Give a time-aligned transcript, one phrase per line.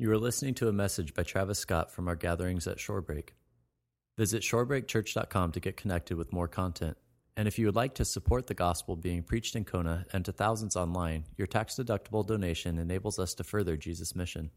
[0.00, 3.30] You are listening to a message by Travis Scott from our gatherings at Shorebreak.
[4.16, 6.96] Visit shorebreakchurch.com to get connected with more content.
[7.36, 10.30] And if you would like to support the gospel being preached in Kona and to
[10.30, 14.52] thousands online, your tax deductible donation enables us to further Jesus' mission.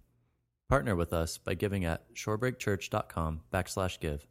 [0.69, 4.27] Partner with us by giving at shorebreakchurch.com backslash give.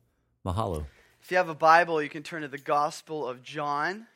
[0.46, 0.86] Mahalo.
[1.20, 4.06] If you have a Bible, you can turn to the Gospel of John.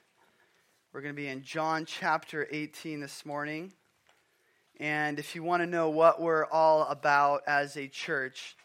[0.93, 3.73] We're going to be in John chapter 18 this morning.
[4.81, 8.57] And if you want to know what we're all about as a church,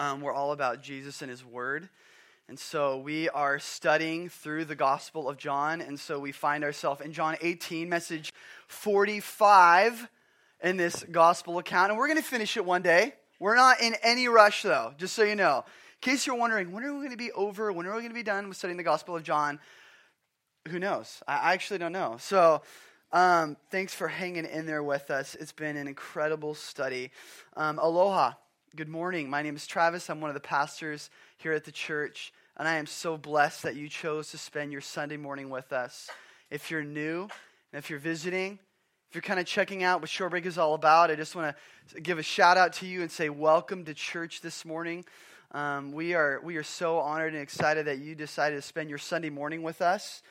[0.00, 1.90] um, we're all about Jesus and His Word.
[2.48, 5.80] And so we are studying through the Gospel of John.
[5.82, 8.32] And so we find ourselves in John 18, message
[8.68, 10.08] 45
[10.62, 11.90] in this Gospel account.
[11.90, 13.12] And we're going to finish it one day.
[13.38, 15.64] We're not in any rush, though, just so you know.
[16.02, 17.70] In case you're wondering, when are we going to be over?
[17.72, 19.58] When are we going to be done with studying the Gospel of John?
[20.68, 21.22] Who knows?
[21.28, 22.16] I actually don't know.
[22.18, 22.62] So,
[23.12, 25.34] um, thanks for hanging in there with us.
[25.38, 27.10] It's been an incredible study.
[27.56, 28.32] Um, aloha.
[28.74, 29.30] Good morning.
[29.30, 30.10] My name is Travis.
[30.10, 33.74] I'm one of the pastors here at the church, and I am so blessed that
[33.74, 36.10] you chose to spend your Sunday morning with us.
[36.50, 37.22] If you're new
[37.72, 38.58] and if you're visiting,
[39.08, 41.56] if you're kind of checking out what Shorebreak is all about, I just want
[41.94, 45.04] to give a shout out to you and say welcome to church this morning.
[45.52, 48.98] Um, we, are, we are so honored and excited that you decided to spend your
[48.98, 50.22] Sunday morning with us.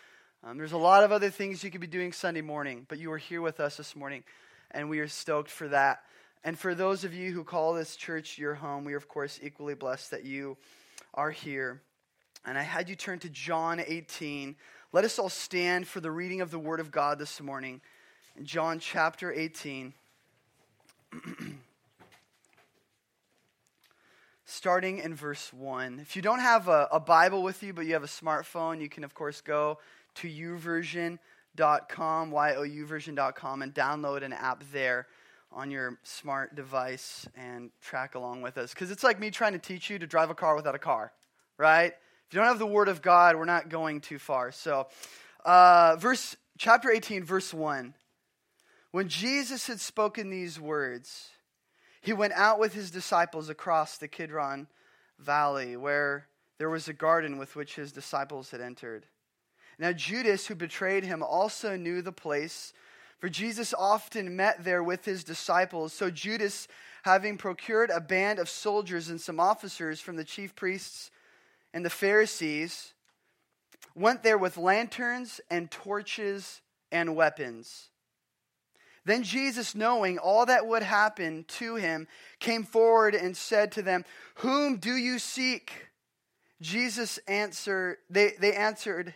[0.48, 3.12] Um, there's a lot of other things you could be doing Sunday morning, but you
[3.12, 4.24] are here with us this morning,
[4.70, 6.04] and we are stoked for that.
[6.44, 9.40] And for those of you who call this church your home, we are, of course,
[9.42, 10.56] equally blessed that you
[11.16, 11.82] are here.
[12.46, 14.56] And I had you turn to John 18.
[14.92, 17.82] Let us all stand for the reading of the Word of God this morning.
[18.38, 19.96] In John chapter 18.
[24.48, 25.98] starting in verse 1.
[26.00, 28.88] If you don't have a, a, Bible with you, but you have a smartphone, you
[28.88, 29.80] can, of course, go
[30.16, 35.08] to youversion.com, Y-O-U-version.com, and download an app there
[35.52, 38.74] on your smart device and track along with us.
[38.74, 41.14] Because it's like me trying to teach you to drive a car without a car,
[41.58, 41.94] right?
[42.28, 44.52] If you don't have the Word of God, we're not going too far.
[44.52, 44.88] So,
[45.46, 47.94] uh, verse chapter 18, verse 1.
[48.92, 51.30] When Jesus had spoken these words,
[52.02, 54.68] he went out with his disciples across the Kidron
[55.20, 56.28] Valley, where
[56.58, 59.06] there was a garden with which his disciples had entered.
[59.78, 62.74] Now, Judas, who betrayed him, also knew the place,
[63.20, 65.94] for Jesus often met there with his disciples.
[65.94, 66.68] So, Judas,
[67.04, 71.12] having procured a band of soldiers and some officers from the chief priests
[71.74, 72.94] and the Pharisees,
[73.96, 76.62] went there with lanterns and torches
[76.92, 77.90] and weapons.
[79.06, 82.08] Then Jesus, knowing all that would happen to him,
[82.40, 84.04] came forward and said to them,
[84.36, 85.90] Whom do you seek?
[86.62, 89.14] Jesus answered, they, they answered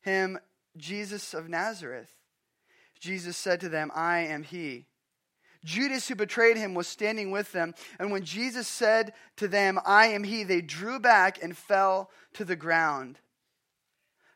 [0.00, 0.38] him,
[0.76, 2.10] Jesus of Nazareth.
[2.98, 4.86] Jesus said to them, I am he.
[5.64, 7.74] Judas, who betrayed him, was standing with them.
[7.98, 12.44] And when Jesus said to them, I am he, they drew back and fell to
[12.44, 13.18] the ground.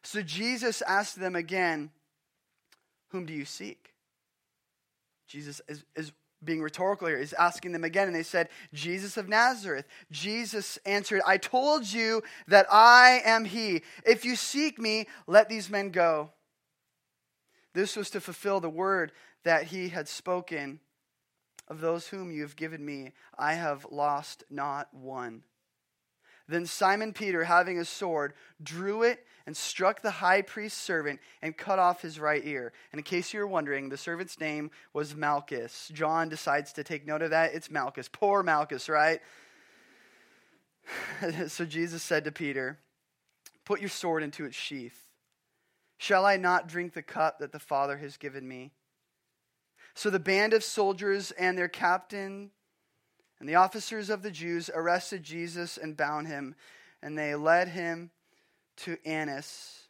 [0.03, 1.91] So Jesus asked them again,
[3.09, 3.95] Whom do you seek?
[5.27, 6.13] Jesus is, is
[6.44, 9.87] being rhetorical here, is asking them again, and they said, Jesus of Nazareth.
[10.10, 13.82] Jesus answered, I told you that I am he.
[14.05, 16.31] If you seek me, let these men go.
[17.72, 19.12] This was to fulfill the word
[19.44, 20.81] that he had spoken.
[21.66, 25.44] Of those whom you have given me, I have lost not one.
[26.49, 31.56] Then Simon Peter, having a sword, drew it and struck the high priest's servant and
[31.56, 32.72] cut off his right ear.
[32.93, 35.91] And in case you're wondering, the servant's name was Malchus.
[35.93, 37.54] John decides to take note of that.
[37.54, 38.09] It's Malchus.
[38.10, 39.21] Poor Malchus, right?
[41.49, 42.78] so Jesus said to Peter,
[43.65, 45.09] Put your sword into its sheath.
[45.97, 48.72] Shall I not drink the cup that the Father has given me?
[49.94, 52.50] So the band of soldiers and their captain
[53.41, 56.55] and the officers of the Jews arrested Jesus and bound him,
[57.03, 58.11] and they led him
[58.78, 59.89] to Annas.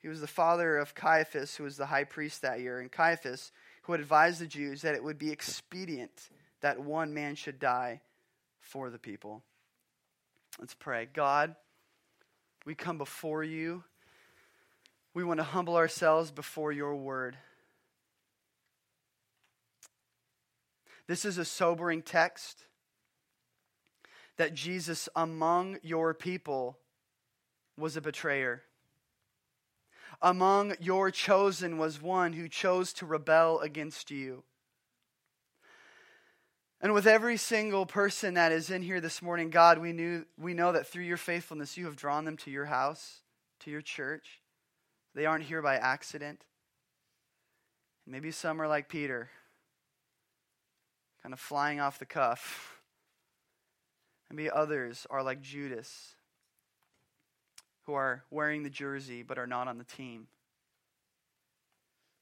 [0.00, 3.52] He was the father of Caiaphas, who was the high priest that year, and Caiaphas,
[3.82, 8.00] who had advised the Jews that it would be expedient that one man should die
[8.60, 9.42] for the people.
[10.58, 11.08] Let's pray.
[11.12, 11.56] God,
[12.64, 13.84] we come before you.
[15.12, 17.36] We want to humble ourselves before your word.
[21.06, 22.64] This is a sobering text
[24.36, 26.78] that Jesus among your people
[27.78, 28.62] was a betrayer.
[30.22, 34.44] Among your chosen was one who chose to rebel against you.
[36.80, 40.54] And with every single person that is in here this morning, God, we, knew, we
[40.54, 43.20] know that through your faithfulness, you have drawn them to your house,
[43.60, 44.40] to your church.
[45.14, 46.44] They aren't here by accident.
[48.06, 49.30] Maybe some are like Peter
[51.24, 52.70] kind of flying off the cuff.
[54.34, 56.16] Maybe others are like Judas,
[57.86, 60.26] who are wearing the jersey but are not on the team.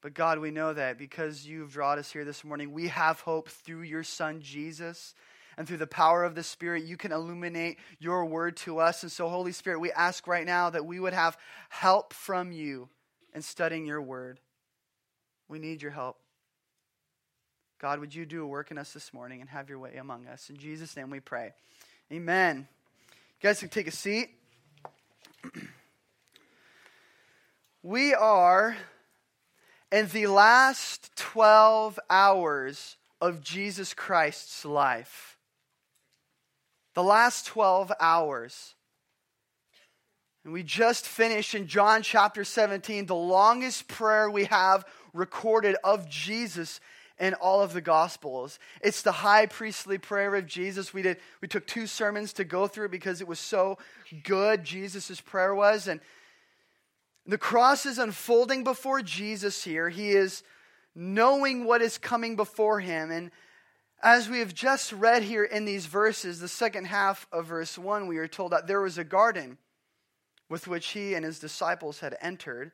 [0.03, 3.49] But God, we know that because you've brought us here this morning, we have hope
[3.49, 5.15] through your Son, Jesus.
[5.57, 9.03] And through the power of the Spirit, you can illuminate your word to us.
[9.03, 11.37] And so, Holy Spirit, we ask right now that we would have
[11.69, 12.89] help from you
[13.35, 14.41] in studying your word.
[15.49, 16.19] We need your help.
[17.81, 20.27] God, would you do a work in us this morning and have your way among
[20.27, 20.49] us?
[20.51, 21.53] In Jesus' name we pray.
[22.13, 22.69] Amen.
[23.41, 24.29] You guys can take a seat.
[27.83, 28.77] we are
[29.91, 35.39] in the last 12 hours of Jesus Christ's life.
[36.93, 38.75] The last 12 hours.
[40.45, 46.11] And we just finished in John chapter 17, the longest prayer we have recorded of
[46.11, 46.79] Jesus
[47.23, 48.59] in all of the gospels.
[48.81, 50.93] It's the high priestly prayer of Jesus.
[50.93, 53.79] We did we took two sermons to go through because it was so
[54.25, 56.01] good Jesus' prayer was and
[57.25, 59.89] the cross is unfolding before Jesus here.
[59.89, 60.43] He is
[60.97, 63.31] knowing what is coming before him and
[64.03, 68.09] as we have just read here in these verses, the second half of verse 1,
[68.09, 69.59] we are told that there was a garden
[70.49, 72.73] with which he and his disciples had entered.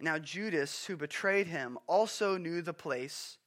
[0.00, 3.38] Now, Judas, who betrayed him, also knew the place,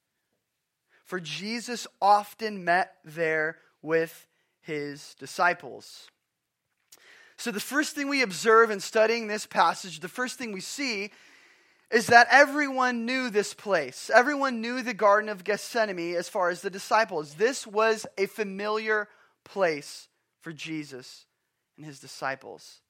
[1.06, 4.27] for Jesus often met there with
[4.62, 6.09] his disciples.
[7.38, 11.12] So, the first thing we observe in studying this passage, the first thing we see
[11.89, 14.09] is that everyone knew this place.
[14.13, 17.33] Everyone knew the Garden of Gethsemane as far as the disciples.
[17.33, 19.09] This was a familiar
[19.44, 20.07] place
[20.39, 21.25] for Jesus
[21.75, 22.81] and his disciples.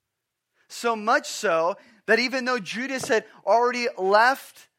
[0.71, 1.75] So much so
[2.07, 4.69] that even though Judas had already left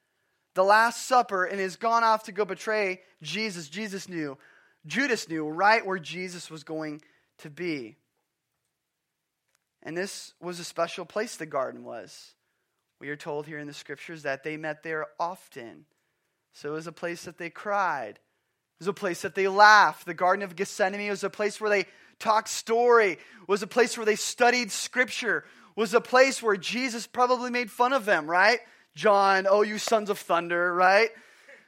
[0.55, 4.39] the Last Supper and has gone off to go betray Jesus, Jesus knew,
[4.87, 7.03] Judas knew right where Jesus was going
[7.39, 7.97] to be.
[9.83, 12.33] And this was a special place the garden was.
[13.01, 15.85] We are told here in the scriptures that they met there often.
[16.55, 18.15] So it was a place that they cried.
[18.15, 20.07] It was a place that they laughed.
[20.07, 21.87] The Garden of Gethsemane was a place where they
[22.19, 25.45] talked story, it was a place where they studied scripture,
[25.77, 28.61] was a place where Jesus probably made fun of them, right?
[28.95, 31.11] John, oh, you sons of thunder, right?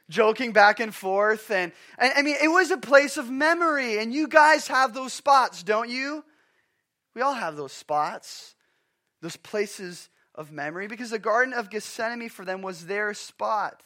[0.09, 1.49] Joking back and forth.
[1.49, 3.97] And, and I mean, it was a place of memory.
[3.99, 6.23] And you guys have those spots, don't you?
[7.15, 8.55] We all have those spots,
[9.21, 13.81] those places of memory, because the Garden of Gethsemane for them was their spot.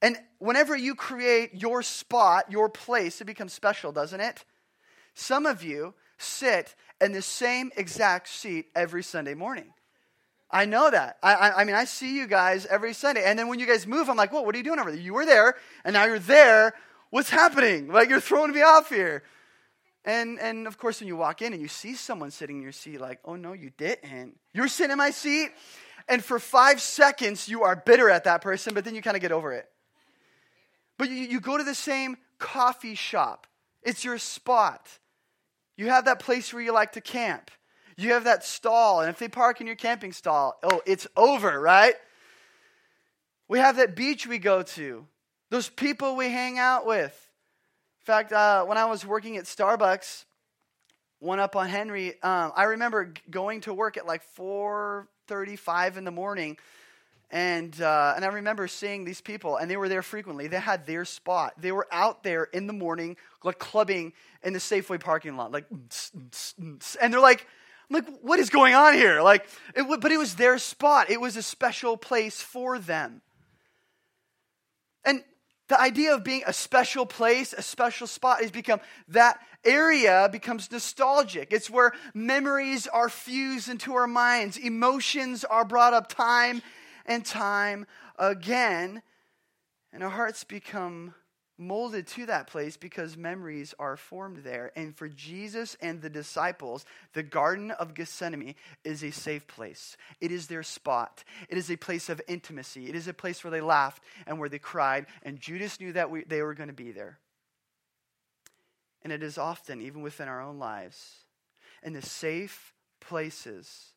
[0.00, 4.44] And whenever you create your spot, your place, it becomes special, doesn't it?
[5.14, 9.72] Some of you sit in the same exact seat every Sunday morning.
[10.50, 11.18] I know that.
[11.22, 13.22] I, I, I, mean, I see you guys every Sunday.
[13.24, 15.00] And then when you guys move, I'm like, well, what are you doing over there?
[15.00, 16.74] You were there, and now you're there.
[17.10, 17.88] What's happening?
[17.88, 19.22] Like, you're throwing me off here.
[20.04, 22.72] And, and of course, when you walk in and you see someone sitting in your
[22.72, 24.38] seat, like, oh, no, you didn't.
[24.54, 25.50] You're sitting in my seat.
[26.08, 29.20] And for five seconds, you are bitter at that person, but then you kind of
[29.20, 29.68] get over it.
[30.96, 33.46] But you, you go to the same coffee shop,
[33.82, 34.88] it's your spot.
[35.78, 37.52] You have that place where you like to camp.
[37.96, 41.58] You have that stall, and if they park in your camping stall, oh, it's over,
[41.58, 41.94] right?
[43.48, 45.06] We have that beach we go to,
[45.50, 47.28] those people we hang out with.
[48.02, 50.24] In fact, uh, when I was working at Starbucks,
[51.20, 56.10] one up on Henry, um, I remember going to work at like 4:35 in the
[56.10, 56.58] morning,
[57.30, 60.48] and uh, and I remember seeing these people, and they were there frequently.
[60.48, 61.54] They had their spot.
[61.60, 65.66] They were out there in the morning, like clubbing in the Safeway parking lot, like,
[65.70, 67.46] and they're like,
[67.90, 69.20] I'm like, what is going on here?
[69.20, 71.10] Like, it, but it was their spot.
[71.10, 73.20] It was a special place for them.
[75.04, 75.22] And
[75.68, 80.70] the idea of being a special place, a special spot, has become that area becomes
[80.70, 81.52] nostalgic.
[81.52, 86.62] It's where memories are fused into our minds, emotions are brought up time
[87.08, 87.86] and time
[88.16, 89.02] again,
[89.92, 91.14] and our hearts become
[91.60, 94.70] molded to that place because memories are formed there.
[94.76, 96.84] And for Jesus and the disciples,
[97.14, 99.96] the Garden of Gethsemane is a safe place.
[100.20, 101.24] It is their spot.
[101.48, 102.88] It is a place of intimacy.
[102.88, 105.06] It is a place where they laughed and where they cried.
[105.24, 107.18] And Judas knew that we, they were going to be there.
[109.02, 111.24] And it is often, even within our own lives,
[111.82, 113.94] in the safe places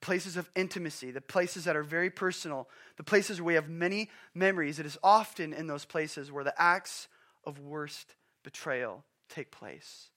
[0.00, 4.08] places of intimacy, the places that are very personal, the places where we have many
[4.34, 4.78] memories.
[4.78, 7.08] It is often in those places where the acts
[7.44, 10.10] of worst betrayal take place.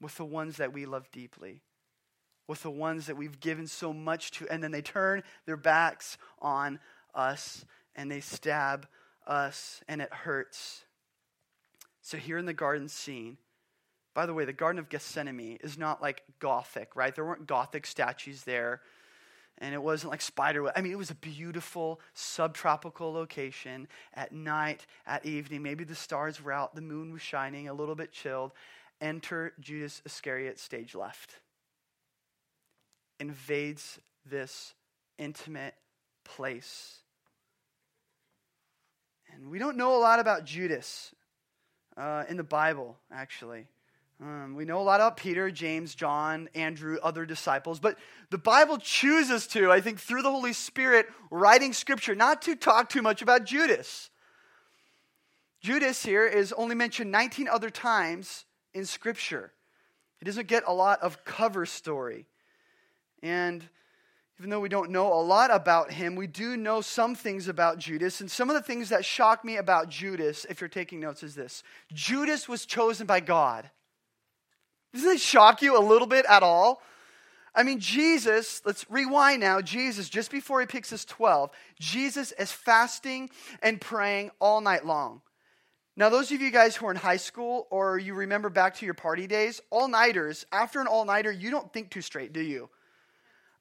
[0.00, 1.62] With the ones that we love deeply,
[2.46, 6.16] with the ones that we've given so much to, and then they turn their backs
[6.40, 6.78] on
[7.14, 7.64] us
[7.96, 8.86] and they stab
[9.26, 10.84] us, and it hurts.
[12.00, 13.36] So, here in the garden scene,
[14.18, 17.14] by the way, the Garden of Gethsemane is not like Gothic, right?
[17.14, 18.80] There weren't Gothic statues there.
[19.58, 20.72] And it wasn't like spider.
[20.76, 25.62] I mean, it was a beautiful subtropical location at night, at evening.
[25.62, 28.50] Maybe the stars were out, the moon was shining, a little bit chilled.
[29.00, 31.34] Enter Judas Iscariot, stage left.
[33.20, 34.74] Invades this
[35.16, 35.76] intimate
[36.24, 37.02] place.
[39.32, 41.14] And we don't know a lot about Judas
[41.96, 43.68] uh, in the Bible, actually.
[44.20, 47.96] Um, we know a lot about Peter, James, John, Andrew, other disciples, but
[48.30, 52.88] the Bible chooses to, I think, through the Holy Spirit, writing scripture, not to talk
[52.88, 54.10] too much about Judas.
[55.60, 58.44] Judas here is only mentioned 19 other times
[58.74, 59.52] in scripture.
[60.18, 62.26] He doesn't get a lot of cover story.
[63.22, 63.64] And
[64.38, 67.78] even though we don't know a lot about him, we do know some things about
[67.78, 68.20] Judas.
[68.20, 71.36] And some of the things that shock me about Judas, if you're taking notes, is
[71.36, 73.70] this Judas was chosen by God.
[74.94, 76.82] Doesn't it shock you a little bit at all?
[77.54, 79.60] I mean, Jesus, let's rewind now.
[79.60, 83.30] Jesus, just before he picks his 12, Jesus is fasting
[83.62, 85.22] and praying all night long.
[85.96, 88.84] Now, those of you guys who are in high school or you remember back to
[88.84, 92.40] your party days, all nighters, after an all nighter, you don't think too straight, do
[92.40, 92.70] you?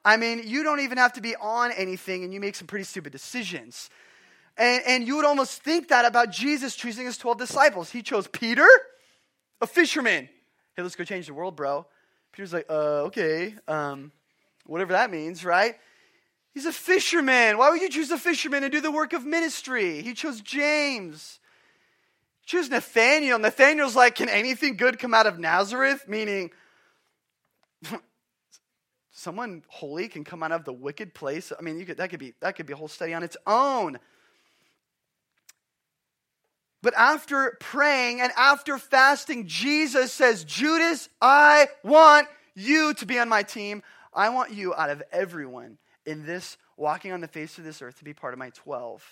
[0.06, 2.86] I mean, you don't even have to be on anything and you make some pretty
[2.86, 3.90] stupid decisions.
[4.56, 7.90] And, and you would almost think that about Jesus choosing his 12 disciples.
[7.90, 8.68] He chose Peter,
[9.60, 10.30] a fisherman.
[10.78, 11.88] Hey, let's go change the world, bro.
[12.32, 14.12] Peter's like, uh, okay, um,
[14.68, 15.74] whatever that means, right?
[16.54, 17.58] He's a fisherman.
[17.58, 20.04] Why would you choose a fisherman and do the work of ministry?
[20.04, 21.40] He chose James.
[22.42, 23.40] He chose Nathaniel.
[23.40, 26.08] Nathaniel's like, can anything good come out of Nazareth?
[26.08, 26.52] Meaning,
[29.12, 31.52] someone holy can come out of the wicked place.
[31.58, 33.38] I mean, you could, that, could be, that could be a whole study on its
[33.48, 33.98] own.
[36.88, 43.28] But after praying and after fasting, Jesus says, Judas, I want you to be on
[43.28, 43.84] my team.
[44.14, 47.98] I want you out of everyone in this walking on the face of this earth
[47.98, 49.04] to be part of my 12.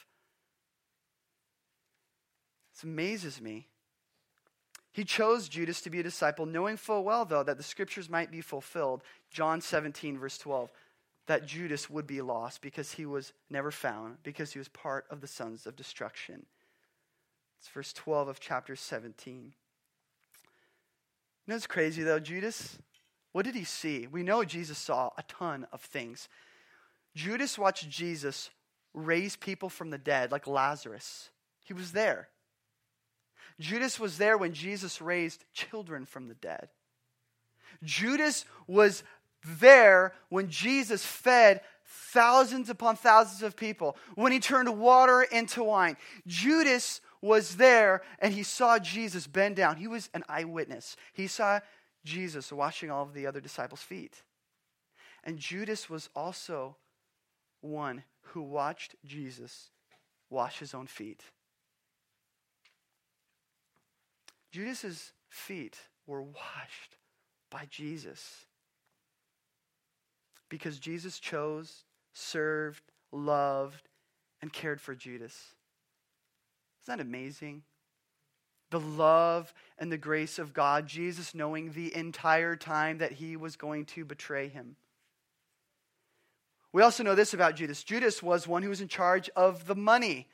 [2.74, 3.67] This amazes me.
[4.94, 8.32] He chose Judas to be a disciple, knowing full well, though, that the scriptures might
[8.32, 9.03] be fulfilled.
[9.32, 10.72] John 17, verse 12,
[11.27, 15.20] that Judas would be lost because he was never found, because he was part of
[15.20, 16.46] the sons of destruction.
[17.59, 19.53] It's verse 12 of chapter 17.
[21.45, 22.19] You know what's crazy, though?
[22.19, 22.77] Judas,
[23.31, 24.07] what did he see?
[24.07, 26.29] We know Jesus saw a ton of things.
[27.15, 28.50] Judas watched Jesus
[28.93, 31.29] raise people from the dead, like Lazarus.
[31.63, 32.29] He was there.
[33.59, 36.69] Judas was there when Jesus raised children from the dead.
[37.83, 39.03] Judas was
[39.59, 45.97] there when Jesus fed thousands upon thousands of people, when he turned water into wine.
[46.25, 49.77] Judas was there and he saw Jesus bend down.
[49.77, 50.95] He was an eyewitness.
[51.13, 51.60] He saw
[52.03, 54.24] Jesus washing all of the other disciples' feet.
[55.24, 56.75] And Judas was also
[57.62, 59.72] one who watched Jesus
[60.29, 61.24] wash his own feet.
[64.51, 66.98] Judas's feet were washed
[67.50, 68.45] by Jesus
[70.48, 73.89] because Jesus chose, served, loved,
[74.41, 75.55] and cared for Judas.
[76.86, 77.63] Isn't that amazing?
[78.70, 83.56] The love and the grace of God, Jesus knowing the entire time that he was
[83.56, 84.75] going to betray him.
[86.72, 89.75] We also know this about Judas Judas was one who was in charge of the
[89.75, 90.27] money.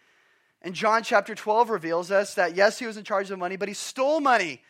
[0.62, 3.70] And John chapter 12 reveals us that yes, he was in charge of money, but
[3.70, 4.62] he stole money.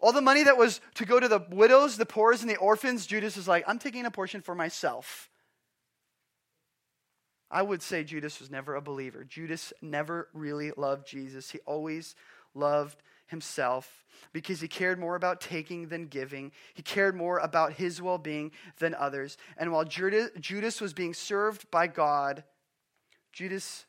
[0.00, 3.06] All the money that was to go to the widows, the poor, and the orphans,
[3.06, 5.30] Judas is like, I'm taking a portion for myself.
[7.54, 9.22] I would say Judas was never a believer.
[9.22, 11.52] Judas never really loved Jesus.
[11.52, 12.16] He always
[12.52, 16.50] loved himself because he cared more about taking than giving.
[16.74, 19.38] He cared more about his well being than others.
[19.56, 22.42] And while Judas was being served by God,
[23.32, 23.86] Judas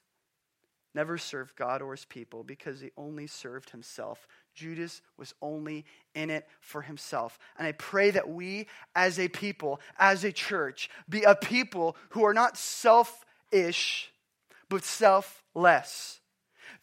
[0.94, 4.28] never served God or his people because he only served himself.
[4.54, 7.40] Judas was only in it for himself.
[7.58, 12.24] And I pray that we, as a people, as a church, be a people who
[12.24, 12.58] are not
[13.52, 14.12] selfish,
[14.70, 16.20] but selfless.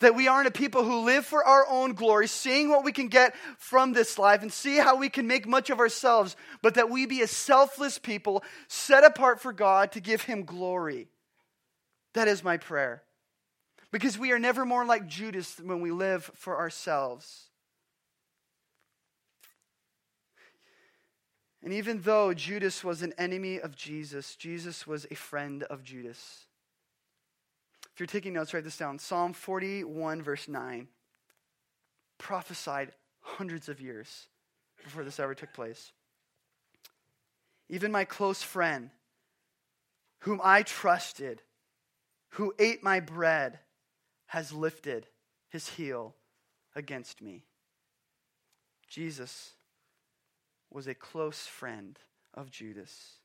[0.01, 3.09] That we aren't a people who live for our own glory, seeing what we can
[3.09, 6.91] get from this life and see how we can make much of ourselves, but that
[6.91, 11.09] we be a selfless people set apart for God to give Him glory.
[12.15, 13.03] That is my prayer.
[13.93, 17.51] Because we are never more like Judas when we live for ourselves.
[21.63, 26.47] And even though Judas was an enemy of Jesus, Jesus was a friend of Judas.
[27.95, 28.99] If you're taking notes, write this down.
[28.99, 30.89] Psalm 41, verse 9,
[32.19, 34.27] prophesied hundreds of years
[34.83, 35.93] before this ever took place.
[37.69, 38.91] Even my close friend,
[40.21, 41.43] whom I trusted,
[42.31, 43.59] who ate my bread,
[44.27, 45.07] has lifted
[45.51, 46.15] his heel
[46.75, 47.45] against me.
[48.89, 49.53] Jesus
[50.71, 51.99] was a close friend
[52.35, 53.19] of Judas.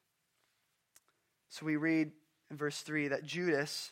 [1.49, 2.11] So we read
[2.51, 3.91] in verse 3 that Judas,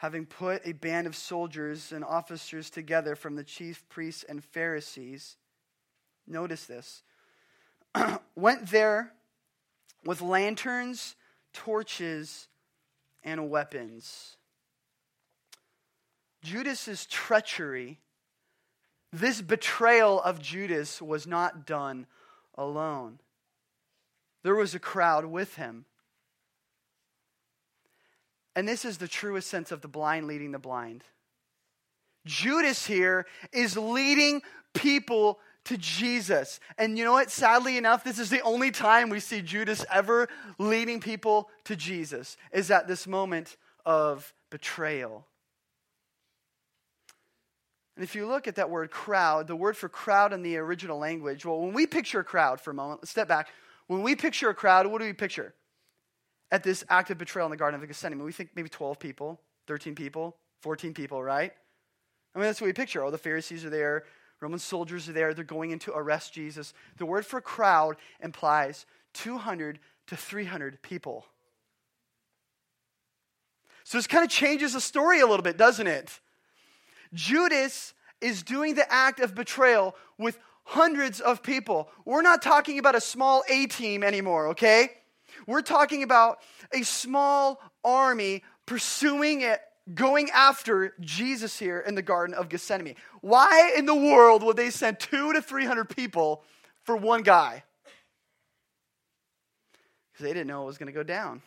[0.00, 5.36] having put a band of soldiers and officers together from the chief priests and Pharisees,
[6.26, 7.02] notice this,
[8.34, 9.12] went there
[10.02, 11.16] with lanterns,
[11.52, 12.48] torches,
[13.22, 14.38] and weapons.
[16.42, 18.00] Judas's treachery,
[19.12, 22.06] this betrayal of Judas was not done
[22.54, 23.18] alone.
[24.44, 25.84] There was a crowd with him.
[28.60, 31.02] And this is the truest sense of the blind leading the blind.
[32.26, 33.24] Judas here
[33.54, 34.42] is leading
[34.74, 36.60] people to Jesus.
[36.76, 37.30] And you know what?
[37.30, 42.36] Sadly enough, this is the only time we see Judas ever leading people to Jesus,
[42.52, 45.24] is at this moment of betrayal.
[47.96, 50.98] And if you look at that word crowd, the word for crowd in the original
[50.98, 53.48] language, well, when we picture a crowd for a moment, let's step back.
[53.86, 55.54] When we picture a crowd, what do we picture?
[56.52, 59.40] At this act of betrayal in the Garden of Gethsemane, we think maybe 12 people,
[59.66, 61.52] 13 people, 14 people, right?
[62.34, 63.04] I mean, that's what we picture.
[63.04, 64.04] All the Pharisees are there,
[64.40, 66.72] Roman soldiers are there, they're going in to arrest Jesus.
[66.96, 69.78] The word for crowd implies 200
[70.08, 71.26] to 300 people.
[73.84, 76.20] So this kind of changes the story a little bit, doesn't it?
[77.12, 81.88] Judas is doing the act of betrayal with hundreds of people.
[82.04, 84.90] We're not talking about a small A team anymore, okay?
[85.46, 86.38] We're talking about
[86.72, 89.60] a small army pursuing it,
[89.94, 92.96] going after Jesus here in the Garden of Gethsemane.
[93.20, 96.44] Why in the world would they send two to 300 people
[96.84, 97.64] for one guy?
[100.12, 101.42] Because they didn't know it was going to go down.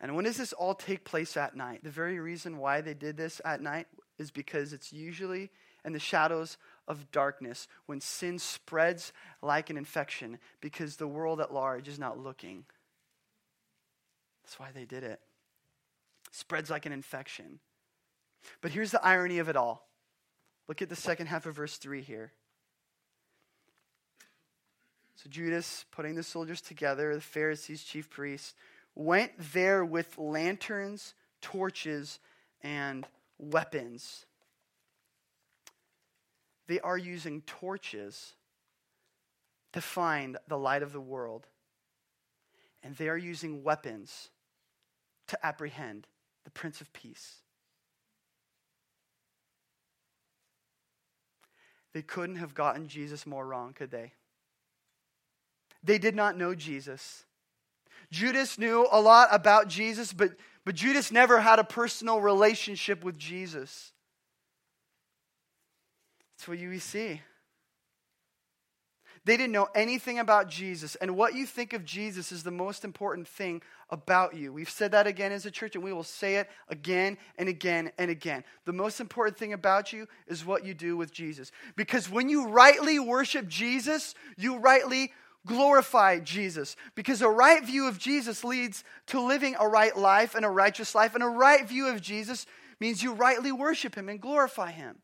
[0.00, 1.82] And when does this all take place at night?
[1.82, 3.86] The very reason why they did this at night
[4.18, 5.50] is because it's usually
[5.84, 11.52] in the shadows of darkness when sin spreads like an infection because the world at
[11.52, 12.64] large is not looking.
[14.44, 15.20] That's why they did it.
[16.30, 17.58] Spreads like an infection.
[18.60, 19.88] But here's the irony of it all.
[20.68, 22.32] Look at the second half of verse 3 here.
[25.16, 28.54] So Judas, putting the soldiers together, the Pharisees, chief priests,
[28.94, 32.18] went there with lanterns, torches,
[32.62, 33.06] and
[33.38, 34.26] weapons.
[36.68, 38.34] They are using torches
[39.72, 41.46] to find the light of the world,
[42.82, 44.30] and they are using weapons
[45.28, 46.06] to apprehend
[46.44, 47.36] the Prince of Peace.
[51.92, 54.12] They couldn't have gotten Jesus more wrong, could they?
[55.82, 57.24] They did not know Jesus.
[58.10, 60.32] Judas knew a lot about Jesus, but,
[60.64, 63.92] but Judas never had a personal relationship with Jesus.
[66.36, 67.22] That's what you see.
[69.24, 70.94] They didn't know anything about Jesus.
[70.94, 74.52] And what you think of Jesus is the most important thing about you.
[74.52, 77.90] We've said that again as a church, and we will say it again and again
[77.98, 78.44] and again.
[78.66, 81.50] The most important thing about you is what you do with Jesus.
[81.74, 85.12] Because when you rightly worship Jesus, you rightly
[85.44, 90.44] glorify Jesus because a right view of Jesus leads to living a right life and
[90.44, 91.14] a righteous life.
[91.14, 92.46] And a right view of Jesus
[92.78, 94.98] means you rightly worship him and glorify him.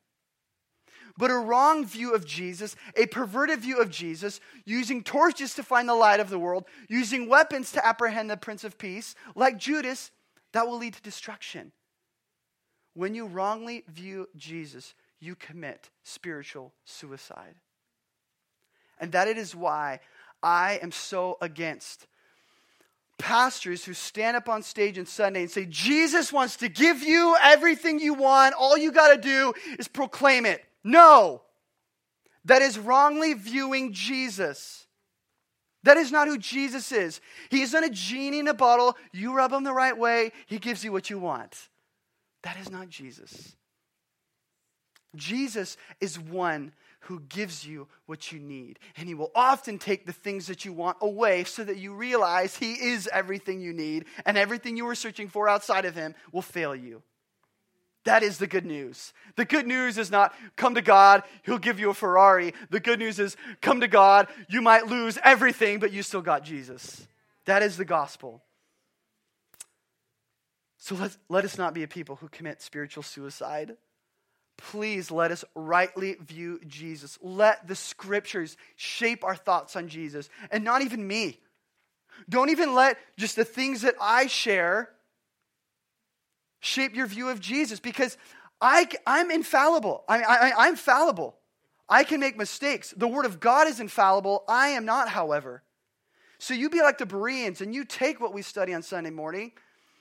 [1.23, 5.89] But a wrong view of Jesus, a perverted view of Jesus, using torches to find
[5.89, 10.11] the light of the world, using weapons to apprehend the Prince of Peace, like Judas,
[10.51, 11.71] that will lead to destruction.
[12.95, 17.55] When you wrongly view Jesus, you commit spiritual suicide.
[18.99, 20.01] And that it is why
[20.43, 22.09] I am so against
[23.19, 27.37] pastors who stand up on stage on Sunday and say, Jesus wants to give you
[27.41, 28.57] everything you want.
[28.59, 30.65] All you got to do is proclaim it.
[30.85, 31.43] No.
[32.45, 34.87] That is wrongly viewing Jesus.
[35.85, 37.21] That is not who Jesus is.
[37.51, 38.97] He isn't a genie in a bottle.
[39.13, 41.69] You rub him the right way, he gives you what you want.
[42.43, 43.57] That is not Jesus.
[45.15, 48.79] Jesus is one who gives you what you need.
[48.97, 52.57] And He will often take the things that you want away so that you realize
[52.57, 56.43] He is everything you need, and everything you were searching for outside of Him will
[56.43, 57.03] fail you.
[58.05, 59.13] That is the good news.
[59.37, 62.53] The good news is not come to God, He'll give you a Ferrari.
[62.71, 66.45] The good news is come to God, you might lose everything, but you still got
[66.45, 67.07] Jesus.
[67.45, 68.43] That is the gospel.
[70.79, 73.77] So let, let us not be a people who commit spiritual suicide.
[74.59, 77.19] Please let us rightly view Jesus.
[77.23, 81.39] Let the scriptures shape our thoughts on Jesus, and not even me.
[82.29, 84.91] Don't even let just the things that I share
[86.63, 88.17] shape your view of Jesus because
[88.61, 90.05] I, I'm infallible.
[90.09, 91.37] I, I, I'm fallible.
[91.89, 92.95] I can make mistakes.
[92.97, 94.45] The Word of God is infallible.
[94.49, 95.63] I am not, however.
[96.39, 99.53] So you be like the Bereans and you take what we study on Sunday morning,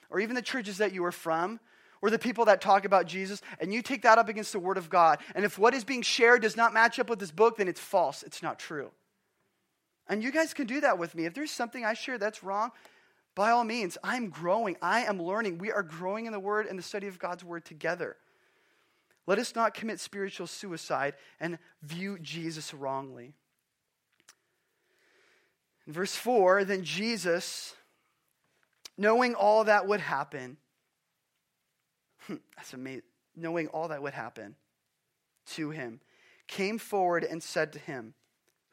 [0.10, 1.60] or even the churches that you are from,
[2.02, 4.78] or the people that talk about Jesus, and you take that up against the Word
[4.78, 5.20] of God.
[5.36, 7.80] And if what is being shared does not match up with this book, then it's
[7.80, 8.22] false.
[8.24, 8.92] It's not true.
[10.08, 11.26] And you guys can do that with me.
[11.26, 12.72] If there's something I share that's wrong,
[13.36, 14.76] by all means, I'm growing.
[14.82, 15.58] I am learning.
[15.58, 18.18] We are growing in the Word and the study of God's Word together.
[19.26, 23.34] Let us not commit spiritual suicide and view Jesus wrongly.
[25.88, 27.76] In verse 4, then Jesus,
[28.98, 30.58] knowing all that would happen,
[32.28, 33.04] hmm, that's amazing,
[33.36, 34.56] knowing all that would happen
[35.48, 36.02] to him,
[36.48, 38.14] came forward and said to him,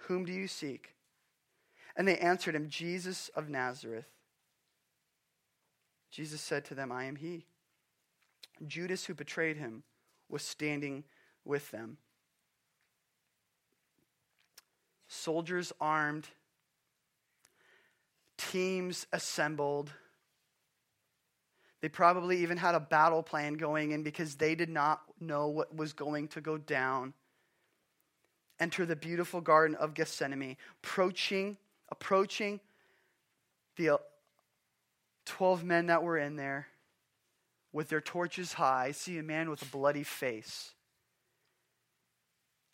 [0.08, 0.94] Whom do you seek?
[1.96, 4.06] And they answered him, Jesus of Nazareth.
[6.10, 7.46] Jesus said to them, I am he.
[8.66, 9.82] Judas, who betrayed him,
[10.28, 11.04] was standing
[11.44, 11.98] with them.
[15.06, 16.28] Soldiers armed,
[18.36, 19.90] teams assembled.
[21.80, 25.74] They probably even had a battle plan going in because they did not know what
[25.74, 27.14] was going to go down.
[28.60, 31.56] Enter the beautiful garden of Gethsemane, approaching,
[31.90, 32.60] approaching
[33.76, 34.00] the
[35.28, 36.66] 12 men that were in there
[37.72, 40.72] with their torches high, see a man with a bloody face.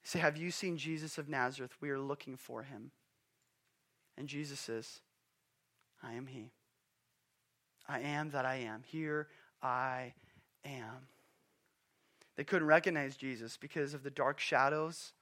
[0.03, 1.73] Say, Have you seen Jesus of Nazareth?
[1.81, 2.93] We are looking for him.
[4.17, 5.01] And Jesus says,
[6.03, 6.53] I am he.
[7.89, 8.83] I am that I am.
[8.87, 9.29] Here
[9.63, 10.15] I
[10.65, 11.09] am.
[12.37, 15.13] They couldn't recognize Jesus because of the dark shadows,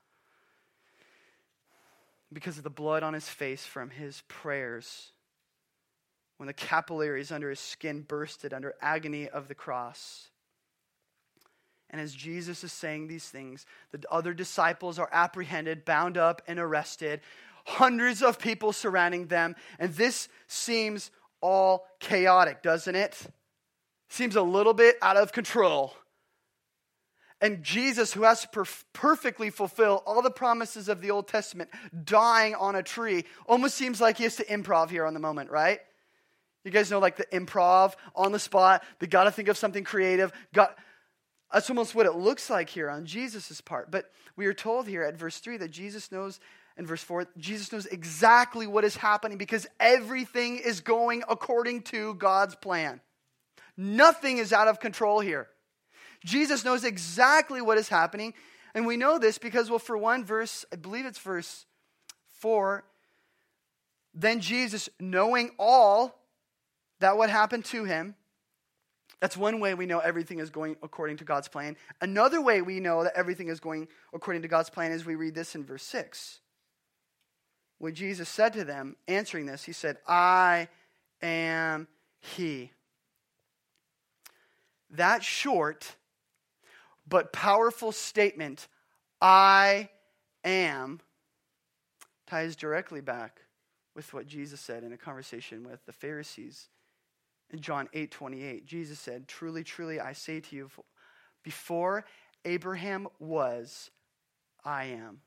[2.32, 5.12] because of the blood on his face from his prayers
[6.42, 10.28] when the capillaries under his skin bursted under agony of the cross.
[11.88, 16.58] And as Jesus is saying these things, the other disciples are apprehended, bound up, and
[16.58, 17.20] arrested.
[17.64, 19.54] Hundreds of people surrounding them.
[19.78, 23.16] And this seems all chaotic, doesn't it?
[24.08, 25.94] Seems a little bit out of control.
[27.40, 31.70] And Jesus, who has to perf- perfectly fulfill all the promises of the Old Testament,
[32.02, 35.48] dying on a tree, almost seems like he has to improv here on the moment,
[35.48, 35.78] right?
[36.64, 38.84] You guys know, like the improv on the spot.
[38.98, 40.32] They got to think of something creative.
[40.54, 40.76] Got
[41.52, 43.90] that's almost what it looks like here on Jesus' part.
[43.90, 46.40] But we are told here at verse 3 that Jesus knows,
[46.78, 52.14] in verse 4, Jesus knows exactly what is happening because everything is going according to
[52.14, 53.00] God's plan.
[53.76, 55.48] Nothing is out of control here.
[56.24, 58.32] Jesus knows exactly what is happening.
[58.74, 61.66] And we know this because, well, for one verse, I believe it's verse
[62.38, 62.82] 4,
[64.14, 66.21] then Jesus, knowing all,
[67.02, 68.14] that what happened to him.
[69.20, 71.76] That's one way we know everything is going according to God's plan.
[72.00, 75.34] Another way we know that everything is going according to God's plan is we read
[75.34, 76.40] this in verse 6.
[77.78, 80.68] When Jesus said to them, answering this, he said, I
[81.20, 81.88] am
[82.20, 82.72] he.
[84.90, 85.96] That short
[87.08, 88.68] but powerful statement,
[89.20, 89.88] I
[90.44, 91.00] am,
[92.26, 93.40] ties directly back
[93.94, 96.68] with what Jesus said in a conversation with the Pharisees
[97.52, 100.70] in John 8 28, Jesus said, Truly, truly, I say to you,
[101.42, 102.04] before
[102.44, 103.90] Abraham was,
[104.64, 105.20] I am.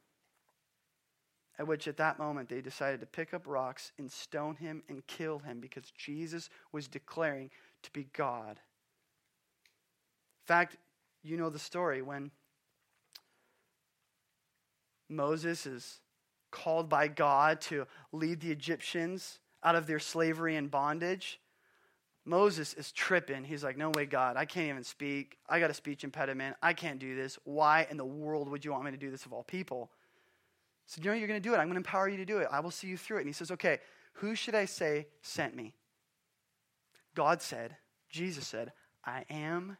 [1.57, 5.05] At which, at that moment, they decided to pick up rocks and stone him and
[5.07, 7.49] kill him because Jesus was declaring
[7.83, 8.57] to be God.
[8.57, 10.77] In fact,
[11.23, 12.31] you know the story when
[15.07, 15.99] Moses is
[16.51, 21.39] called by God to lead the Egyptians out of their slavery and bondage.
[22.25, 23.43] Moses is tripping.
[23.43, 25.37] He's like, No way, God, I can't even speak.
[25.47, 26.55] I got a speech impediment.
[26.61, 27.37] I can't do this.
[27.43, 29.91] Why in the world would you want me to do this of all people?
[30.87, 31.57] So, you know, you're going to do it.
[31.57, 32.47] I'm going to empower you to do it.
[32.51, 33.21] I will see you through it.
[33.21, 33.79] And he says, Okay,
[34.13, 35.73] who should I say sent me?
[37.13, 37.77] God said,
[38.09, 38.73] Jesus said,
[39.05, 39.77] I am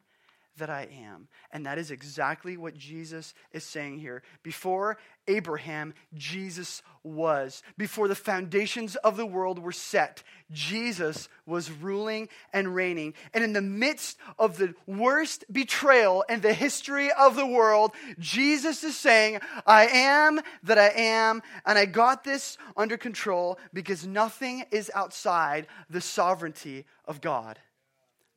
[0.58, 1.28] that I am.
[1.52, 4.24] And that is exactly what Jesus is saying here.
[4.44, 7.64] Before Abraham, Jesus was.
[7.78, 13.14] Before the foundations of the world were set, Jesus was ruling and reigning.
[13.34, 18.84] And in the midst of the worst betrayal in the history of the world, Jesus
[18.84, 24.66] is saying, I am that I am, and I got this under control because nothing
[24.72, 27.60] is outside the sovereignty of God.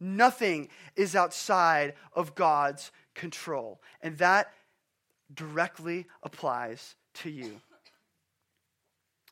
[0.01, 3.81] Nothing is outside of God's control.
[4.01, 4.53] And that
[5.35, 7.61] directly applies to you.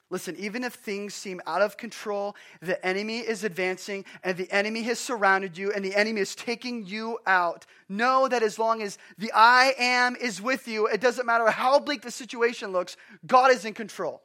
[0.08, 4.82] Listen, even if things seem out of control, the enemy is advancing and the enemy
[4.82, 7.66] has surrounded you and the enemy is taking you out.
[7.88, 11.80] Know that as long as the I am is with you, it doesn't matter how
[11.80, 14.22] bleak the situation looks, God is in control.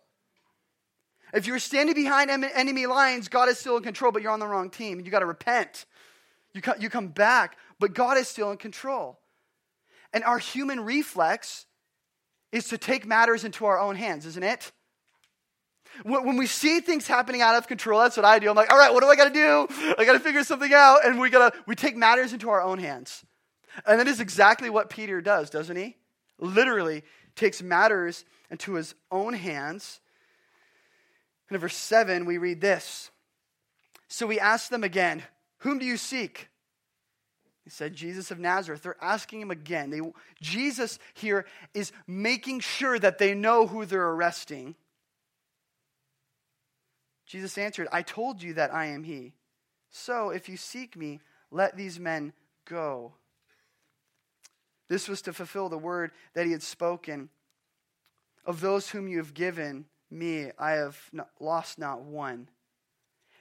[1.33, 4.47] If you're standing behind enemy lines, God is still in control, but you're on the
[4.47, 4.97] wrong team.
[4.97, 5.85] And you got to repent.
[6.53, 9.19] You, you come back, but God is still in control.
[10.13, 11.65] And our human reflex
[12.51, 14.71] is to take matters into our own hands, isn't it?
[16.03, 18.49] When we see things happening out of control, that's what I do.
[18.49, 19.67] I'm like, all right, what do I got to do?
[19.97, 21.05] I got to figure something out.
[21.05, 23.25] And we got to, we take matters into our own hands.
[23.85, 25.97] And that is exactly what Peter does, doesn't he?
[26.39, 27.03] Literally
[27.35, 29.99] takes matters into his own hands.
[31.49, 33.11] And in verse 7, we read this.
[34.07, 35.23] So we asked them again,
[35.61, 36.49] Whom do you seek?
[37.63, 38.83] He said, Jesus of Nazareth.
[38.83, 39.91] They're asking him again.
[39.91, 40.01] They,
[40.41, 44.75] Jesus here is making sure that they know who they're arresting.
[47.27, 49.33] Jesus answered, I told you that I am he.
[49.91, 51.19] So if you seek me,
[51.51, 52.33] let these men
[52.65, 53.13] go.
[54.89, 57.29] This was to fulfill the word that he had spoken.
[58.45, 62.49] Of those whom you have given me, I have not, lost not one.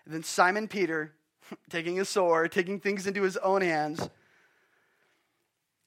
[0.05, 1.15] And then Simon Peter,
[1.71, 4.09] taking a sword, taking things into his own hands.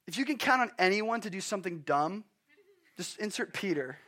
[0.07, 2.23] If you can count on anyone to do something dumb,
[2.97, 3.97] just insert Peter.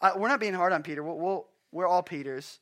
[0.00, 1.02] Uh, we're not being hard on Peter.
[1.02, 2.60] We'll, we'll, we're all Peters.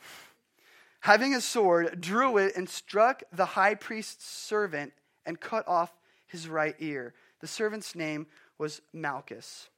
[1.02, 4.92] Having a sword, drew it and struck the high priest's servant
[5.24, 5.92] and cut off
[6.26, 7.14] his right ear.
[7.40, 8.26] The servant's name
[8.58, 9.68] was Malchus.